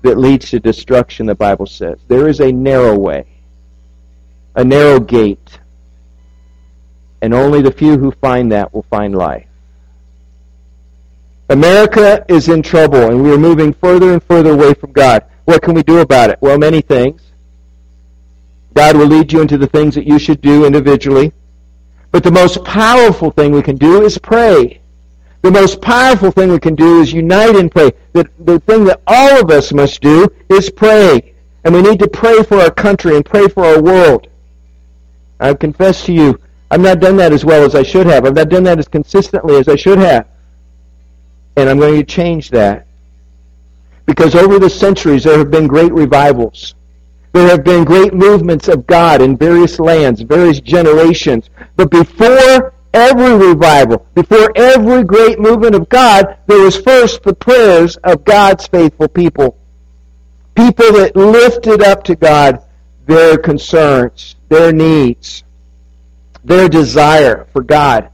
that 0.01 0.17
leads 0.17 0.49
to 0.51 0.59
destruction, 0.59 1.25
the 1.25 1.35
Bible 1.35 1.65
says. 1.65 1.99
There 2.07 2.27
is 2.27 2.39
a 2.39 2.51
narrow 2.51 2.97
way, 2.97 3.25
a 4.55 4.63
narrow 4.63 4.99
gate, 4.99 5.59
and 7.21 7.33
only 7.33 7.61
the 7.61 7.71
few 7.71 7.97
who 7.97 8.11
find 8.11 8.51
that 8.51 8.73
will 8.73 8.85
find 8.89 9.15
life. 9.15 9.45
America 11.49 12.23
is 12.29 12.47
in 12.47 12.61
trouble, 12.61 13.09
and 13.09 13.23
we 13.23 13.31
are 13.33 13.37
moving 13.37 13.73
further 13.73 14.13
and 14.13 14.23
further 14.23 14.51
away 14.51 14.73
from 14.73 14.91
God. 14.91 15.25
What 15.45 15.63
can 15.63 15.73
we 15.73 15.83
do 15.83 15.99
about 15.99 16.29
it? 16.29 16.37
Well, 16.41 16.57
many 16.57 16.81
things. 16.81 17.23
God 18.75 18.95
will 18.95 19.07
lead 19.07 19.33
you 19.33 19.41
into 19.41 19.57
the 19.57 19.67
things 19.67 19.95
that 19.95 20.05
you 20.05 20.19
should 20.19 20.41
do 20.41 20.65
individually. 20.65 21.33
But 22.11 22.23
the 22.23 22.31
most 22.31 22.63
powerful 22.63 23.31
thing 23.31 23.51
we 23.51 23.63
can 23.63 23.75
do 23.75 24.03
is 24.03 24.17
pray. 24.17 24.78
The 25.41 25.51
most 25.51 25.81
powerful 25.81 26.31
thing 26.31 26.51
we 26.51 26.59
can 26.59 26.75
do 26.75 27.01
is 27.01 27.13
unite 27.13 27.55
and 27.55 27.71
pray. 27.71 27.91
The, 28.13 28.27
the 28.39 28.59
thing 28.59 28.83
that 28.85 29.01
all 29.07 29.41
of 29.41 29.49
us 29.49 29.71
must 29.71 30.01
do 30.01 30.27
is 30.49 30.69
pray. 30.69 31.33
And 31.63 31.73
we 31.73 31.81
need 31.81 31.99
to 31.99 32.07
pray 32.07 32.43
for 32.43 32.57
our 32.57 32.71
country 32.71 33.15
and 33.15 33.25
pray 33.25 33.47
for 33.47 33.65
our 33.65 33.81
world. 33.81 34.27
I 35.39 35.53
confess 35.53 36.05
to 36.05 36.13
you, 36.13 36.39
I've 36.71 36.81
not 36.81 36.99
done 36.99 37.15
that 37.17 37.31
as 37.31 37.45
well 37.45 37.63
as 37.63 37.73
I 37.73 37.83
should 37.83 38.05
have. 38.07 38.25
I've 38.25 38.35
not 38.35 38.49
done 38.49 38.63
that 38.63 38.79
as 38.79 38.87
consistently 38.87 39.55
as 39.55 39.67
I 39.67 39.75
should 39.75 39.97
have. 39.97 40.27
And 41.55 41.69
I'm 41.69 41.79
going 41.79 41.99
to 41.99 42.05
change 42.05 42.49
that. 42.51 42.85
Because 44.05 44.35
over 44.35 44.59
the 44.59 44.69
centuries 44.69 45.23
there 45.23 45.37
have 45.37 45.51
been 45.51 45.67
great 45.67 45.93
revivals. 45.93 46.75
There 47.31 47.47
have 47.47 47.63
been 47.63 47.83
great 47.83 48.13
movements 48.13 48.67
of 48.67 48.87
God 48.87 49.21
in 49.21 49.37
various 49.37 49.79
lands, 49.79 50.21
various 50.21 50.59
generations. 50.59 51.49
But 51.75 51.91
before 51.91 52.73
every 52.93 53.33
revival, 53.33 54.05
before 54.15 54.51
every 54.55 55.03
great 55.03 55.39
movement 55.39 55.75
of 55.75 55.89
God, 55.89 56.37
there 56.47 56.61
was 56.61 56.77
first 56.77 57.23
the 57.23 57.33
prayers 57.33 57.97
of 57.97 58.23
God's 58.25 58.67
faithful 58.67 59.07
people. 59.07 59.57
People 60.55 60.91
that 60.93 61.15
lifted 61.15 61.81
up 61.81 62.03
to 62.05 62.15
God 62.15 62.61
their 63.05 63.37
concerns, 63.37 64.35
their 64.49 64.71
needs, 64.71 65.43
their 66.43 66.69
desire 66.69 67.47
for 67.51 67.63
God 67.63 68.09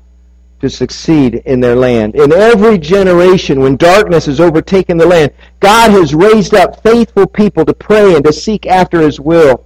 to 0.62 0.70
succeed 0.70 1.36
in 1.46 1.60
their 1.60 1.76
land. 1.76 2.16
In 2.16 2.32
every 2.32 2.78
generation, 2.78 3.60
when 3.60 3.76
darkness 3.76 4.26
has 4.26 4.40
overtaken 4.40 4.98
the 4.98 5.06
land, 5.06 5.34
God 5.60 5.92
has 5.92 6.16
raised 6.16 6.54
up 6.54 6.82
faithful 6.82 7.28
people 7.28 7.66
to 7.66 7.74
pray 7.74 8.16
and 8.16 8.24
to 8.24 8.32
seek 8.32 8.66
after 8.66 9.02
His 9.02 9.20
will. 9.20 9.66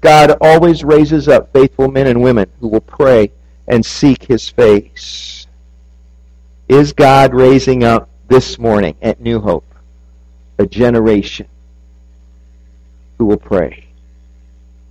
God 0.00 0.36
always 0.42 0.84
raises 0.84 1.28
up 1.28 1.50
faithful 1.52 1.90
men 1.90 2.06
and 2.06 2.22
women 2.22 2.50
who 2.60 2.68
will 2.68 2.82
pray 2.82 3.32
and 3.66 3.84
seek 3.84 4.24
His 4.24 4.48
face. 4.48 5.46
Is 6.68 6.92
God 6.92 7.34
raising 7.34 7.84
up 7.84 8.08
this 8.28 8.58
morning 8.58 8.96
at 9.02 9.20
New 9.20 9.40
Hope 9.40 9.66
a 10.58 10.66
generation 10.66 11.46
who 13.18 13.26
will 13.26 13.36
pray? 13.36 13.84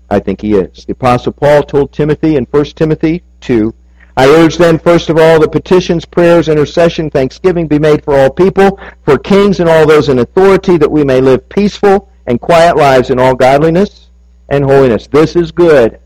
I 0.10 0.20
think 0.20 0.42
He 0.42 0.54
is. 0.54 0.86
The 0.86 0.94
Apostle 0.94 1.32
Paul 1.34 1.64
told 1.64 1.92
Timothy 1.92 2.36
in 2.36 2.46
1 2.46 2.66
Timothy 2.66 3.24
2, 3.42 3.74
I 4.16 4.28
urge 4.28 4.58
then, 4.58 4.78
first 4.78 5.10
of 5.10 5.18
all, 5.18 5.40
that 5.40 5.52
petitions, 5.52 6.06
prayers, 6.06 6.48
intercession, 6.48 7.10
thanksgiving 7.10 7.68
be 7.68 7.80
made 7.80 8.04
for 8.04 8.16
all 8.16 8.30
people, 8.30 8.80
for 9.04 9.18
kings 9.18 9.60
and 9.60 9.68
all 9.68 9.88
those 9.88 10.10
in 10.10 10.20
authority, 10.20 10.78
that 10.78 10.92
we 10.92 11.04
may 11.04 11.20
live 11.20 11.50
peaceful 11.50 12.12
and 12.28 12.40
quiet 12.40 12.78
lives 12.78 13.10
in 13.10 13.18
all 13.18 13.34
godliness 13.34 14.10
and 14.50 14.64
holiness. 14.64 15.08
This 15.08 15.36
is 15.36 15.52
good 15.52 16.00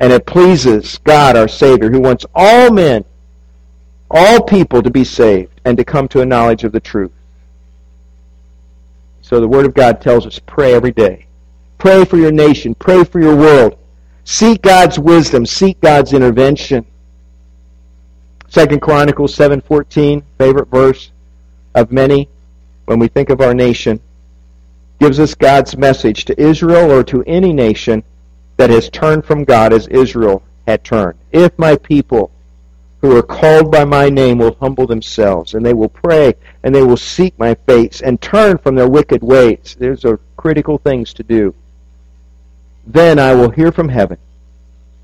and 0.00 0.12
it 0.12 0.26
pleases 0.26 0.98
God 0.98 1.36
our 1.36 1.48
Savior, 1.48 1.90
who 1.90 2.00
wants 2.00 2.26
all 2.34 2.70
men, 2.70 3.04
all 4.10 4.42
people 4.42 4.82
to 4.82 4.90
be 4.90 5.04
saved 5.04 5.60
and 5.64 5.76
to 5.78 5.84
come 5.84 6.06
to 6.08 6.20
a 6.20 6.26
knowledge 6.26 6.64
of 6.64 6.72
the 6.72 6.80
truth. 6.80 7.12
So 9.22 9.40
the 9.40 9.48
Word 9.48 9.66
of 9.66 9.74
God 9.74 10.00
tells 10.00 10.26
us 10.26 10.38
pray 10.38 10.74
every 10.74 10.92
day. 10.92 11.26
Pray 11.78 12.04
for 12.04 12.16
your 12.16 12.32
nation. 12.32 12.74
Pray 12.74 13.04
for 13.04 13.20
your 13.20 13.36
world. 13.36 13.76
Seek 14.24 14.62
God's 14.62 14.98
wisdom. 14.98 15.44
Seek 15.44 15.80
God's 15.80 16.12
intervention. 16.12 16.86
Second 18.48 18.80
Chronicles 18.80 19.34
7:14, 19.34 20.22
favorite 20.38 20.68
verse 20.68 21.10
of 21.74 21.90
many 21.90 22.28
when 22.84 22.98
we 22.98 23.08
think 23.08 23.30
of 23.30 23.40
our 23.40 23.52
nation, 23.52 24.00
gives 25.00 25.18
us 25.18 25.34
God's 25.34 25.76
message 25.76 26.24
to 26.24 26.40
Israel 26.40 26.90
or 26.90 27.02
to 27.04 27.22
any 27.24 27.52
nation 27.52 28.04
that 28.56 28.70
has 28.70 28.88
turned 28.90 29.24
from 29.24 29.44
God 29.44 29.72
as 29.72 29.86
Israel 29.88 30.42
had 30.66 30.84
turned. 30.84 31.18
If 31.32 31.58
my 31.58 31.76
people 31.76 32.30
who 33.00 33.16
are 33.16 33.22
called 33.22 33.70
by 33.70 33.84
my 33.84 34.08
name 34.08 34.38
will 34.38 34.56
humble 34.58 34.86
themselves 34.86 35.54
and 35.54 35.64
they 35.64 35.74
will 35.74 35.88
pray 35.88 36.34
and 36.62 36.74
they 36.74 36.82
will 36.82 36.96
seek 36.96 37.38
my 37.38 37.54
face 37.54 38.00
and 38.00 38.20
turn 38.20 38.58
from 38.58 38.74
their 38.74 38.88
wicked 38.88 39.22
ways. 39.22 39.76
Those 39.78 40.04
are 40.04 40.20
critical 40.36 40.78
things 40.78 41.12
to 41.14 41.22
do. 41.22 41.54
Then 42.86 43.18
I 43.18 43.34
will 43.34 43.50
hear 43.50 43.70
from 43.70 43.88
heaven 43.88 44.18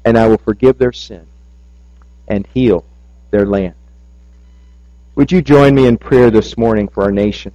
and 0.05 0.19
I 0.19 0.27
will 0.27 0.39
forgive 0.39 0.79
their 0.79 0.93
sin 0.93 1.27
and 2.29 2.47
heal 2.55 2.85
their 3.31 3.47
land. 3.47 3.75
Would 5.15 5.31
you 5.31 5.43
join 5.43 5.75
me 5.75 5.87
in 5.87 5.99
prayer 5.99 6.31
this 6.31 6.57
morning 6.57 6.89
for 6.89 7.03
our 7.03 7.13
nation? 7.13 7.53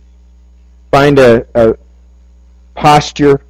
Find 0.92 1.18
a, 1.18 1.46
a 1.56 1.76
posture 2.76 3.42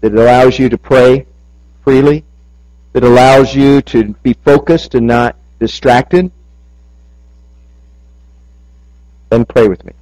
that 0.00 0.14
allows 0.14 0.58
you 0.58 0.68
to 0.68 0.78
pray 0.78 1.26
freely, 1.84 2.24
that 2.92 3.04
allows 3.04 3.54
you 3.54 3.82
to 3.82 4.14
be 4.22 4.32
focused 4.44 4.94
and 4.94 5.06
not 5.06 5.36
distracted, 5.58 6.30
then 9.28 9.44
pray 9.44 9.68
with 9.68 9.84
me. 9.84 9.92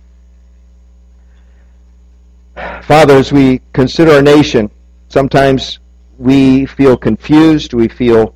Father, 2.83 3.15
as 3.15 3.33
we 3.33 3.61
consider 3.73 4.13
our 4.13 4.23
nation, 4.23 4.71
sometimes 5.09 5.79
we 6.19 6.67
feel 6.67 6.97
confused, 6.97 7.75
we 7.75 7.89
feel 7.89 8.35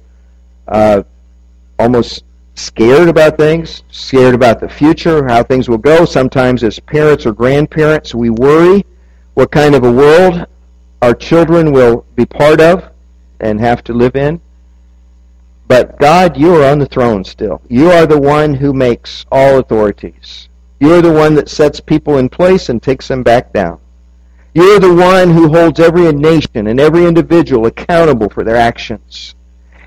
uh, 0.69 1.03
almost 1.79 2.25
scared 2.55 3.09
about 3.09 3.37
things, 3.37 3.83
scared 3.91 4.35
about 4.35 4.61
the 4.61 4.69
future, 4.69 5.27
how 5.27 5.43
things 5.43 5.69
will 5.69 5.79
go. 5.79 6.05
Sometimes 6.05 6.63
as 6.63 6.79
parents 6.79 7.27
or 7.27 7.33
grandparents, 7.33 8.15
we 8.15 8.31
worry 8.31 8.85
what 9.35 9.51
kind 9.51 9.75
of 9.75 9.85
a 9.85 9.91
world 9.91 10.47
our 11.03 11.15
children 11.15 11.73
will 11.73 12.07
be 12.15 12.25
part 12.25 12.61
of 12.61 12.89
and 13.41 13.61
have 13.61 13.83
to 13.85 13.93
live 13.93 14.15
in. 14.15 14.41
But 15.67 15.99
God, 15.99 16.37
you 16.37 16.55
are 16.55 16.71
on 16.71 16.79
the 16.79 16.87
throne 16.87 17.25
still. 17.25 17.61
You 17.69 17.91
are 17.91 18.07
the 18.07 18.21
one 18.21 18.55
who 18.55 18.73
makes 18.73 19.27
all 19.33 19.59
authorities. 19.59 20.49
You 20.79 20.95
are 20.95 21.03
the 21.03 21.13
one 21.13 21.35
that 21.35 21.49
sets 21.49 21.81
people 21.81 22.19
in 22.19 22.29
place 22.29 22.69
and 22.69 22.81
takes 22.83 23.09
them 23.09 23.23
back 23.23 23.53
down. 23.53 23.81
You 24.55 24.77
are 24.77 24.79
the 24.79 24.95
one 24.95 25.31
who 25.31 25.49
holds 25.49 25.81
every 25.81 26.13
nation 26.13 26.69
and 26.69 26.79
every 26.79 27.05
individual 27.05 27.67
accountable 27.67 28.29
for 28.29 28.45
their 28.45 28.57
actions. 28.57 29.35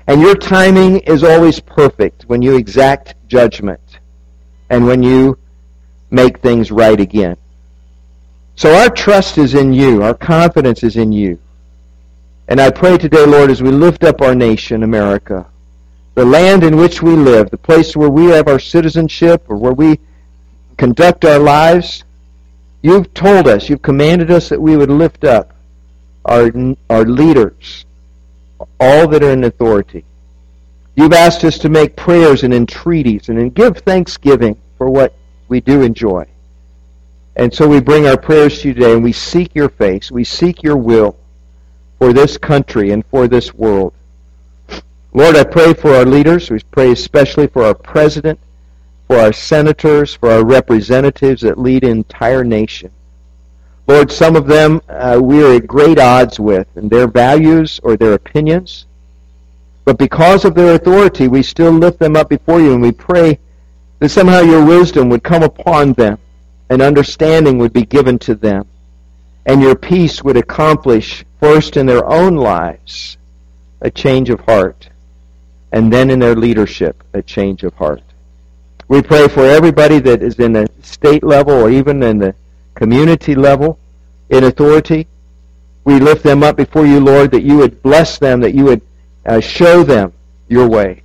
And 0.08 0.20
your 0.20 0.34
timing 0.34 0.98
is 1.00 1.24
always 1.24 1.60
perfect 1.60 2.24
when 2.24 2.42
you 2.42 2.56
exact 2.56 3.14
judgment 3.26 4.00
and 4.68 4.86
when 4.86 5.02
you 5.02 5.38
make 6.10 6.38
things 6.38 6.70
right 6.70 6.98
again. 6.98 7.36
So 8.56 8.74
our 8.74 8.88
trust 8.88 9.36
is 9.36 9.54
in 9.54 9.74
you. 9.74 10.02
Our 10.02 10.14
confidence 10.14 10.82
is 10.82 10.96
in 10.96 11.12
you. 11.12 11.38
And 12.48 12.58
I 12.58 12.70
pray 12.70 12.96
today, 12.96 13.26
Lord, 13.26 13.50
as 13.50 13.62
we 13.62 13.70
lift 13.70 14.02
up 14.02 14.22
our 14.22 14.34
nation, 14.34 14.82
America, 14.82 15.46
the 16.14 16.24
land 16.24 16.64
in 16.64 16.76
which 16.76 17.02
we 17.02 17.14
live, 17.16 17.50
the 17.50 17.58
place 17.58 17.94
where 17.94 18.08
we 18.08 18.26
have 18.26 18.48
our 18.48 18.58
citizenship 18.58 19.44
or 19.48 19.56
where 19.56 19.74
we 19.74 20.00
conduct 20.78 21.26
our 21.26 21.38
lives, 21.38 22.04
you've 22.80 23.12
told 23.12 23.46
us, 23.46 23.68
you've 23.68 23.82
commanded 23.82 24.30
us 24.30 24.48
that 24.48 24.60
we 24.60 24.74
would 24.74 24.90
lift 24.90 25.24
up 25.24 25.52
our, 26.24 26.50
our 26.88 27.04
leaders, 27.04 27.84
all 28.80 29.06
that 29.08 29.22
are 29.22 29.32
in 29.32 29.44
authority. 29.44 30.04
You've 30.94 31.12
asked 31.12 31.44
us 31.44 31.58
to 31.58 31.68
make 31.68 31.94
prayers 31.94 32.42
and 32.42 32.54
entreaties 32.54 33.28
and 33.28 33.54
give 33.54 33.78
thanksgiving 33.78 34.56
for 34.78 34.88
what 34.88 35.14
we 35.48 35.60
do 35.60 35.82
enjoy. 35.82 36.26
And 37.36 37.52
so 37.52 37.68
we 37.68 37.80
bring 37.80 38.06
our 38.06 38.16
prayers 38.16 38.60
to 38.60 38.68
you 38.68 38.74
today 38.74 38.94
and 38.94 39.04
we 39.04 39.12
seek 39.12 39.54
your 39.54 39.68
face. 39.68 40.10
We 40.10 40.24
seek 40.24 40.62
your 40.62 40.78
will 40.78 41.16
for 41.98 42.14
this 42.14 42.38
country 42.38 42.92
and 42.92 43.04
for 43.06 43.28
this 43.28 43.52
world. 43.52 43.92
Lord, 45.12 45.36
I 45.36 45.44
pray 45.44 45.74
for 45.74 45.94
our 45.94 46.06
leaders. 46.06 46.50
We 46.50 46.60
pray 46.70 46.92
especially 46.92 47.46
for 47.46 47.62
our 47.62 47.74
president, 47.74 48.40
for 49.06 49.18
our 49.18 49.34
senators, 49.34 50.14
for 50.14 50.30
our 50.30 50.44
representatives 50.44 51.42
that 51.42 51.58
lead 51.58 51.84
an 51.84 51.90
entire 51.90 52.42
nation. 52.42 52.90
Lord, 53.86 54.10
some 54.10 54.34
of 54.34 54.46
them 54.46 54.80
uh, 54.88 55.20
we 55.22 55.44
are 55.44 55.56
at 55.56 55.66
great 55.66 55.98
odds 55.98 56.40
with 56.40 56.66
in 56.76 56.88
their 56.88 57.06
values 57.06 57.80
or 57.82 57.98
their 57.98 58.14
opinions. 58.14 58.86
But 59.84 59.98
because 59.98 60.46
of 60.46 60.54
their 60.54 60.74
authority, 60.74 61.28
we 61.28 61.42
still 61.42 61.70
lift 61.70 61.98
them 61.98 62.16
up 62.16 62.30
before 62.30 62.60
you 62.60 62.72
and 62.72 62.82
we 62.82 62.92
pray 62.92 63.38
that 63.98 64.08
somehow 64.08 64.40
your 64.40 64.64
wisdom 64.64 65.10
would 65.10 65.22
come 65.22 65.42
upon 65.42 65.92
them 65.92 66.18
and 66.70 66.82
understanding 66.82 67.58
would 67.58 67.72
be 67.72 67.84
given 67.84 68.18
to 68.20 68.34
them. 68.34 68.66
And 69.44 69.62
your 69.62 69.76
peace 69.76 70.22
would 70.22 70.36
accomplish, 70.36 71.24
first 71.40 71.76
in 71.76 71.86
their 71.86 72.04
own 72.04 72.36
lives, 72.36 73.16
a 73.80 73.90
change 73.90 74.30
of 74.30 74.40
heart, 74.40 74.88
and 75.72 75.92
then 75.92 76.10
in 76.10 76.18
their 76.18 76.34
leadership, 76.34 77.04
a 77.12 77.22
change 77.22 77.62
of 77.62 77.74
heart. 77.74 78.02
We 78.88 79.02
pray 79.02 79.28
for 79.28 79.44
everybody 79.44 79.98
that 80.00 80.22
is 80.22 80.38
in 80.38 80.52
the 80.52 80.68
state 80.80 81.24
level 81.24 81.52
or 81.52 81.70
even 81.70 82.02
in 82.02 82.18
the 82.18 82.34
community 82.74 83.34
level 83.34 83.78
in 84.30 84.44
authority. 84.44 85.06
We 85.84 85.98
lift 85.98 86.22
them 86.22 86.42
up 86.42 86.56
before 86.56 86.86
you, 86.86 87.00
Lord, 87.00 87.30
that 87.32 87.42
you 87.42 87.56
would 87.58 87.82
bless 87.82 88.18
them, 88.18 88.40
that 88.40 88.54
you 88.54 88.64
would 88.64 88.82
uh, 89.24 89.40
show 89.40 89.82
them 89.82 90.12
your 90.48 90.68
way. 90.68 91.02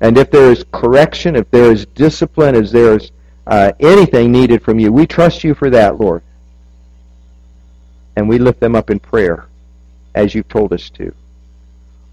And 0.00 0.18
if 0.18 0.30
there 0.30 0.50
is 0.50 0.64
correction, 0.72 1.36
if 1.36 1.50
there 1.50 1.70
is 1.70 1.86
discipline, 1.86 2.54
if 2.54 2.70
there 2.70 2.96
is 2.96 3.10
uh, 3.46 3.72
anything 3.80 4.32
needed 4.32 4.62
from 4.62 4.78
you. 4.78 4.92
We 4.92 5.06
trust 5.06 5.44
you 5.44 5.54
for 5.54 5.70
that, 5.70 6.00
Lord. 6.00 6.22
And 8.16 8.28
we 8.28 8.38
lift 8.38 8.60
them 8.60 8.74
up 8.76 8.90
in 8.90 9.00
prayer. 9.00 9.46
as 10.14 10.34
you've 10.34 10.48
told 10.48 10.72
us 10.72 10.90
to. 10.90 11.12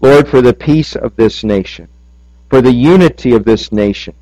Lord, 0.00 0.28
for 0.28 0.42
the 0.42 0.52
peace 0.52 0.96
of 0.96 1.14
this 1.16 1.44
nation, 1.44 1.88
for 2.50 2.60
the 2.60 2.72
unity 2.72 3.32
of 3.34 3.44
this 3.44 3.70
nation, 3.70 4.14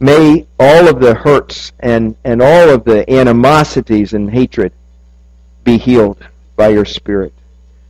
may 0.00 0.46
all 0.58 0.88
of 0.88 1.00
the 1.00 1.14
hurts 1.14 1.72
and, 1.80 2.16
and 2.24 2.40
all 2.40 2.70
of 2.70 2.84
the 2.84 3.10
animosities 3.10 4.12
and 4.12 4.30
hatred 4.30 4.72
be 5.64 5.76
healed 5.76 6.24
by 6.56 6.68
your 6.68 6.84
Spirit. 6.84 7.34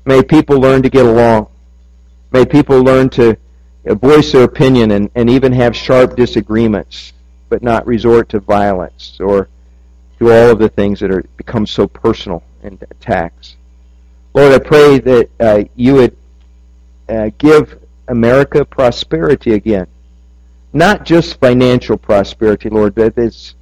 May 0.07 0.23
people 0.23 0.59
learn 0.59 0.83
to 0.83 0.89
get 0.89 1.05
along. 1.05 1.49
May 2.33 2.47
people 2.47 2.83
learn 2.83 3.11
to 3.11 3.37
voice 3.85 4.33
their 4.33 4.45
opinion 4.45 4.91
and, 4.91 5.11
and 5.15 5.29
even 5.29 5.53
have 5.53 5.77
sharp 5.77 6.17
disagreements, 6.17 7.13
but 7.49 7.63
not 7.63 7.87
resort 7.87 8.29
to 8.31 8.41
violence 8.41 9.19
or 9.21 9.49
to 10.19 10.31
all 10.31 10.51
of 10.51 10.59
the 10.59 10.69
things 10.69 11.01
that 11.01 11.11
are 11.11 11.25
become 11.37 11.67
so 11.67 11.87
personal 11.87 12.43
and 12.63 12.83
attacks. 12.91 13.57
Lord, 14.35 14.53
I 14.53 14.59
pray 14.59 14.99
that 14.99 15.31
uh, 15.41 15.65
you 15.75 15.95
would 15.95 16.17
uh, 17.09 17.31
give 17.39 17.79
America 18.09 18.65
prosperity 18.65 19.53
again. 19.55 19.87
Not 20.73 21.05
just 21.05 21.41
financial 21.41 21.97
prosperity, 21.97 22.69
Lord, 22.69 22.95
but 22.95 23.15
it's 23.17 23.55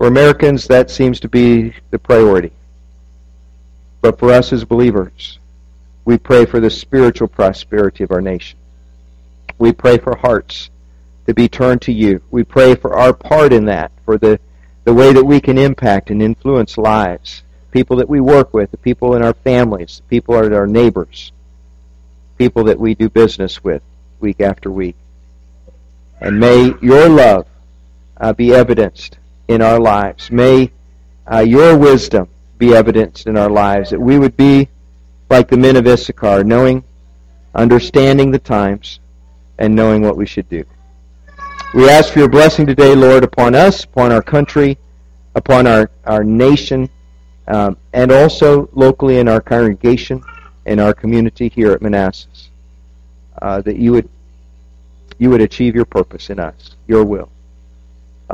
for 0.00 0.06
Americans 0.06 0.66
that 0.68 0.90
seems 0.90 1.20
to 1.20 1.28
be 1.28 1.74
the 1.90 1.98
priority. 1.98 2.52
But 4.00 4.18
for 4.18 4.32
us 4.32 4.52
as 4.52 4.64
believers, 4.64 5.38
we 6.06 6.16
pray 6.16 6.46
for 6.46 6.58
the 6.58 6.70
spiritual 6.70 7.28
prosperity 7.28 8.02
of 8.02 8.10
our 8.10 8.22
nation. 8.22 8.58
We 9.60 9.72
pray 9.72 9.98
for 9.98 10.16
hearts 10.16 10.70
to 11.26 11.34
be 11.34 11.46
turned 11.46 11.82
to 11.82 11.92
you. 11.92 12.22
We 12.30 12.44
pray 12.44 12.74
for 12.74 12.94
our 12.94 13.12
part 13.12 13.52
in 13.52 13.66
that, 13.66 13.92
for 14.06 14.16
the, 14.16 14.40
the 14.84 14.94
way 14.94 15.12
that 15.12 15.22
we 15.22 15.38
can 15.38 15.58
impact 15.58 16.08
and 16.08 16.22
influence 16.22 16.78
lives, 16.78 17.42
people 17.70 17.98
that 17.98 18.08
we 18.08 18.20
work 18.20 18.54
with, 18.54 18.70
the 18.70 18.78
people 18.78 19.16
in 19.16 19.22
our 19.22 19.34
families, 19.34 19.98
the 19.98 20.08
people 20.08 20.34
that 20.34 20.50
are 20.50 20.60
our 20.60 20.66
neighbors, 20.66 21.32
people 22.38 22.64
that 22.64 22.80
we 22.80 22.94
do 22.94 23.10
business 23.10 23.62
with 23.62 23.82
week 24.18 24.40
after 24.40 24.70
week. 24.70 24.96
And 26.22 26.40
may 26.40 26.72
your 26.80 27.10
love 27.10 27.46
uh, 28.16 28.32
be 28.32 28.54
evidenced 28.54 29.18
in 29.46 29.60
our 29.60 29.78
lives. 29.78 30.30
May 30.30 30.72
uh, 31.30 31.40
your 31.40 31.76
wisdom 31.76 32.30
be 32.56 32.74
evidenced 32.74 33.26
in 33.26 33.36
our 33.36 33.50
lives, 33.50 33.90
that 33.90 34.00
we 34.00 34.18
would 34.18 34.38
be 34.38 34.70
like 35.28 35.48
the 35.48 35.58
men 35.58 35.76
of 35.76 35.86
Issachar, 35.86 36.44
knowing, 36.44 36.82
understanding 37.54 38.30
the 38.30 38.38
times, 38.38 38.99
and 39.60 39.74
knowing 39.74 40.02
what 40.02 40.16
we 40.16 40.26
should 40.26 40.48
do. 40.48 40.64
We 41.72 41.88
ask 41.88 42.12
for 42.12 42.18
your 42.18 42.28
blessing 42.28 42.66
today, 42.66 42.96
Lord, 42.96 43.22
upon 43.22 43.54
us, 43.54 43.84
upon 43.84 44.10
our 44.10 44.22
country, 44.22 44.76
upon 45.36 45.68
our, 45.68 45.88
our 46.04 46.24
nation, 46.24 46.90
um, 47.46 47.76
and 47.92 48.10
also 48.10 48.68
locally 48.72 49.18
in 49.18 49.28
our 49.28 49.40
congregation, 49.40 50.22
in 50.66 50.80
our 50.80 50.92
community 50.92 51.48
here 51.48 51.70
at 51.70 51.80
Manassas. 51.80 52.48
Uh, 53.40 53.60
that 53.62 53.76
you 53.76 53.92
would 53.92 54.08
you 55.18 55.30
would 55.30 55.40
achieve 55.40 55.74
your 55.74 55.84
purpose 55.84 56.30
in 56.30 56.40
us, 56.40 56.76
your 56.88 57.04
will. 57.04 57.30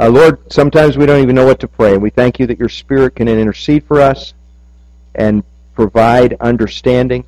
Uh, 0.00 0.08
Lord, 0.08 0.52
sometimes 0.52 0.96
we 0.96 1.04
don't 1.04 1.20
even 1.20 1.34
know 1.34 1.44
what 1.44 1.58
to 1.60 1.68
pray, 1.68 1.94
and 1.94 2.02
we 2.02 2.10
thank 2.10 2.38
you 2.38 2.46
that 2.46 2.58
your 2.58 2.68
Spirit 2.68 3.16
can 3.16 3.28
intercede 3.28 3.84
for 3.84 4.00
us 4.00 4.34
and 5.14 5.42
provide 5.74 6.36
understanding 6.40 7.24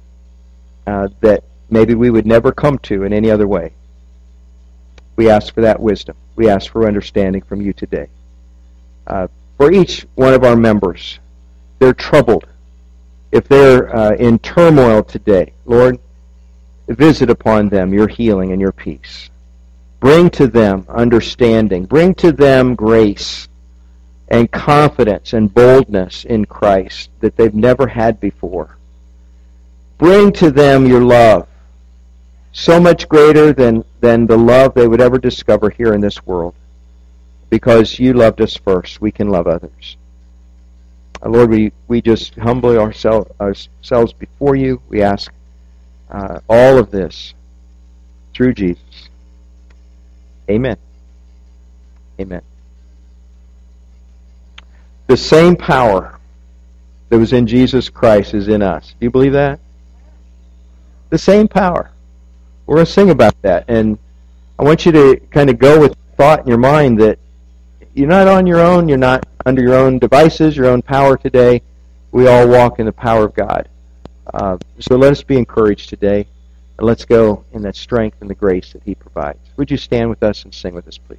uh, 0.86 1.08
that 1.20 1.44
maybe 1.70 1.94
we 1.94 2.10
would 2.10 2.26
never 2.26 2.52
come 2.52 2.78
to 2.78 3.04
in 3.04 3.12
any 3.12 3.30
other 3.30 3.46
way. 3.46 3.72
We 5.18 5.28
ask 5.28 5.52
for 5.52 5.62
that 5.62 5.80
wisdom. 5.80 6.14
We 6.36 6.48
ask 6.48 6.70
for 6.70 6.86
understanding 6.86 7.42
from 7.42 7.60
you 7.60 7.72
today. 7.72 8.06
Uh, 9.04 9.26
for 9.56 9.72
each 9.72 10.06
one 10.14 10.32
of 10.32 10.44
our 10.44 10.54
members, 10.54 11.18
they're 11.80 11.92
troubled. 11.92 12.46
If 13.32 13.48
they're 13.48 13.94
uh, 13.94 14.14
in 14.14 14.38
turmoil 14.38 15.02
today, 15.02 15.54
Lord, 15.66 15.98
visit 16.86 17.30
upon 17.30 17.68
them 17.68 17.92
your 17.92 18.06
healing 18.06 18.52
and 18.52 18.60
your 18.60 18.70
peace. 18.70 19.28
Bring 19.98 20.30
to 20.30 20.46
them 20.46 20.86
understanding. 20.88 21.86
Bring 21.86 22.14
to 22.14 22.30
them 22.30 22.76
grace 22.76 23.48
and 24.28 24.48
confidence 24.52 25.32
and 25.32 25.52
boldness 25.52 26.26
in 26.26 26.44
Christ 26.44 27.10
that 27.18 27.36
they've 27.36 27.52
never 27.52 27.88
had 27.88 28.20
before. 28.20 28.78
Bring 29.98 30.30
to 30.34 30.52
them 30.52 30.86
your 30.86 31.02
love 31.02 31.48
so 32.52 32.80
much 32.80 33.08
greater 33.08 33.52
than, 33.52 33.84
than 34.00 34.26
the 34.26 34.36
love 34.36 34.74
they 34.74 34.86
would 34.86 35.00
ever 35.00 35.18
discover 35.18 35.70
here 35.70 35.94
in 35.94 36.00
this 36.00 36.24
world. 36.26 36.54
Because 37.50 37.98
you 37.98 38.12
loved 38.12 38.40
us 38.40 38.56
first, 38.56 39.00
we 39.00 39.10
can 39.10 39.28
love 39.28 39.46
others. 39.46 39.96
Uh, 41.22 41.30
Lord, 41.30 41.50
we, 41.50 41.72
we 41.88 42.00
just 42.00 42.34
humbly 42.36 42.76
ourselves, 42.76 43.30
ourselves 43.40 44.12
before 44.12 44.54
you. 44.54 44.80
We 44.88 45.02
ask 45.02 45.32
uh, 46.10 46.40
all 46.48 46.78
of 46.78 46.90
this 46.90 47.34
through 48.34 48.54
Jesus. 48.54 49.08
Amen. 50.50 50.76
Amen. 52.20 52.42
The 55.06 55.16
same 55.16 55.56
power 55.56 56.18
that 57.08 57.18
was 57.18 57.32
in 57.32 57.46
Jesus 57.46 57.88
Christ 57.88 58.34
is 58.34 58.48
in 58.48 58.62
us. 58.62 58.94
Do 59.00 59.06
you 59.06 59.10
believe 59.10 59.32
that? 59.32 59.58
The 61.10 61.18
same 61.18 61.48
power. 61.48 61.90
We're 62.68 62.76
going 62.76 62.86
to 62.86 62.92
sing 62.92 63.08
about 63.08 63.40
that. 63.40 63.64
And 63.68 63.98
I 64.58 64.62
want 64.62 64.84
you 64.84 64.92
to 64.92 65.16
kind 65.30 65.48
of 65.48 65.58
go 65.58 65.80
with 65.80 65.96
thought 66.18 66.40
in 66.40 66.48
your 66.48 66.58
mind 66.58 67.00
that 67.00 67.18
you're 67.94 68.06
not 68.06 68.28
on 68.28 68.46
your 68.46 68.60
own. 68.60 68.88
You're 68.90 68.98
not 68.98 69.26
under 69.46 69.62
your 69.62 69.74
own 69.74 69.98
devices, 69.98 70.54
your 70.54 70.66
own 70.66 70.82
power 70.82 71.16
today. 71.16 71.62
We 72.12 72.28
all 72.28 72.46
walk 72.46 72.78
in 72.78 72.84
the 72.84 72.92
power 72.92 73.24
of 73.24 73.34
God. 73.34 73.70
Uh, 74.34 74.58
so 74.80 74.96
let 74.96 75.12
us 75.12 75.22
be 75.22 75.38
encouraged 75.38 75.88
today. 75.88 76.26
And 76.76 76.86
let's 76.86 77.06
go 77.06 77.42
in 77.52 77.62
that 77.62 77.74
strength 77.74 78.18
and 78.20 78.28
the 78.28 78.34
grace 78.34 78.74
that 78.74 78.82
He 78.82 78.94
provides. 78.94 79.38
Would 79.56 79.70
you 79.70 79.78
stand 79.78 80.10
with 80.10 80.22
us 80.22 80.44
and 80.44 80.52
sing 80.52 80.74
with 80.74 80.86
us, 80.86 80.98
please? 80.98 81.18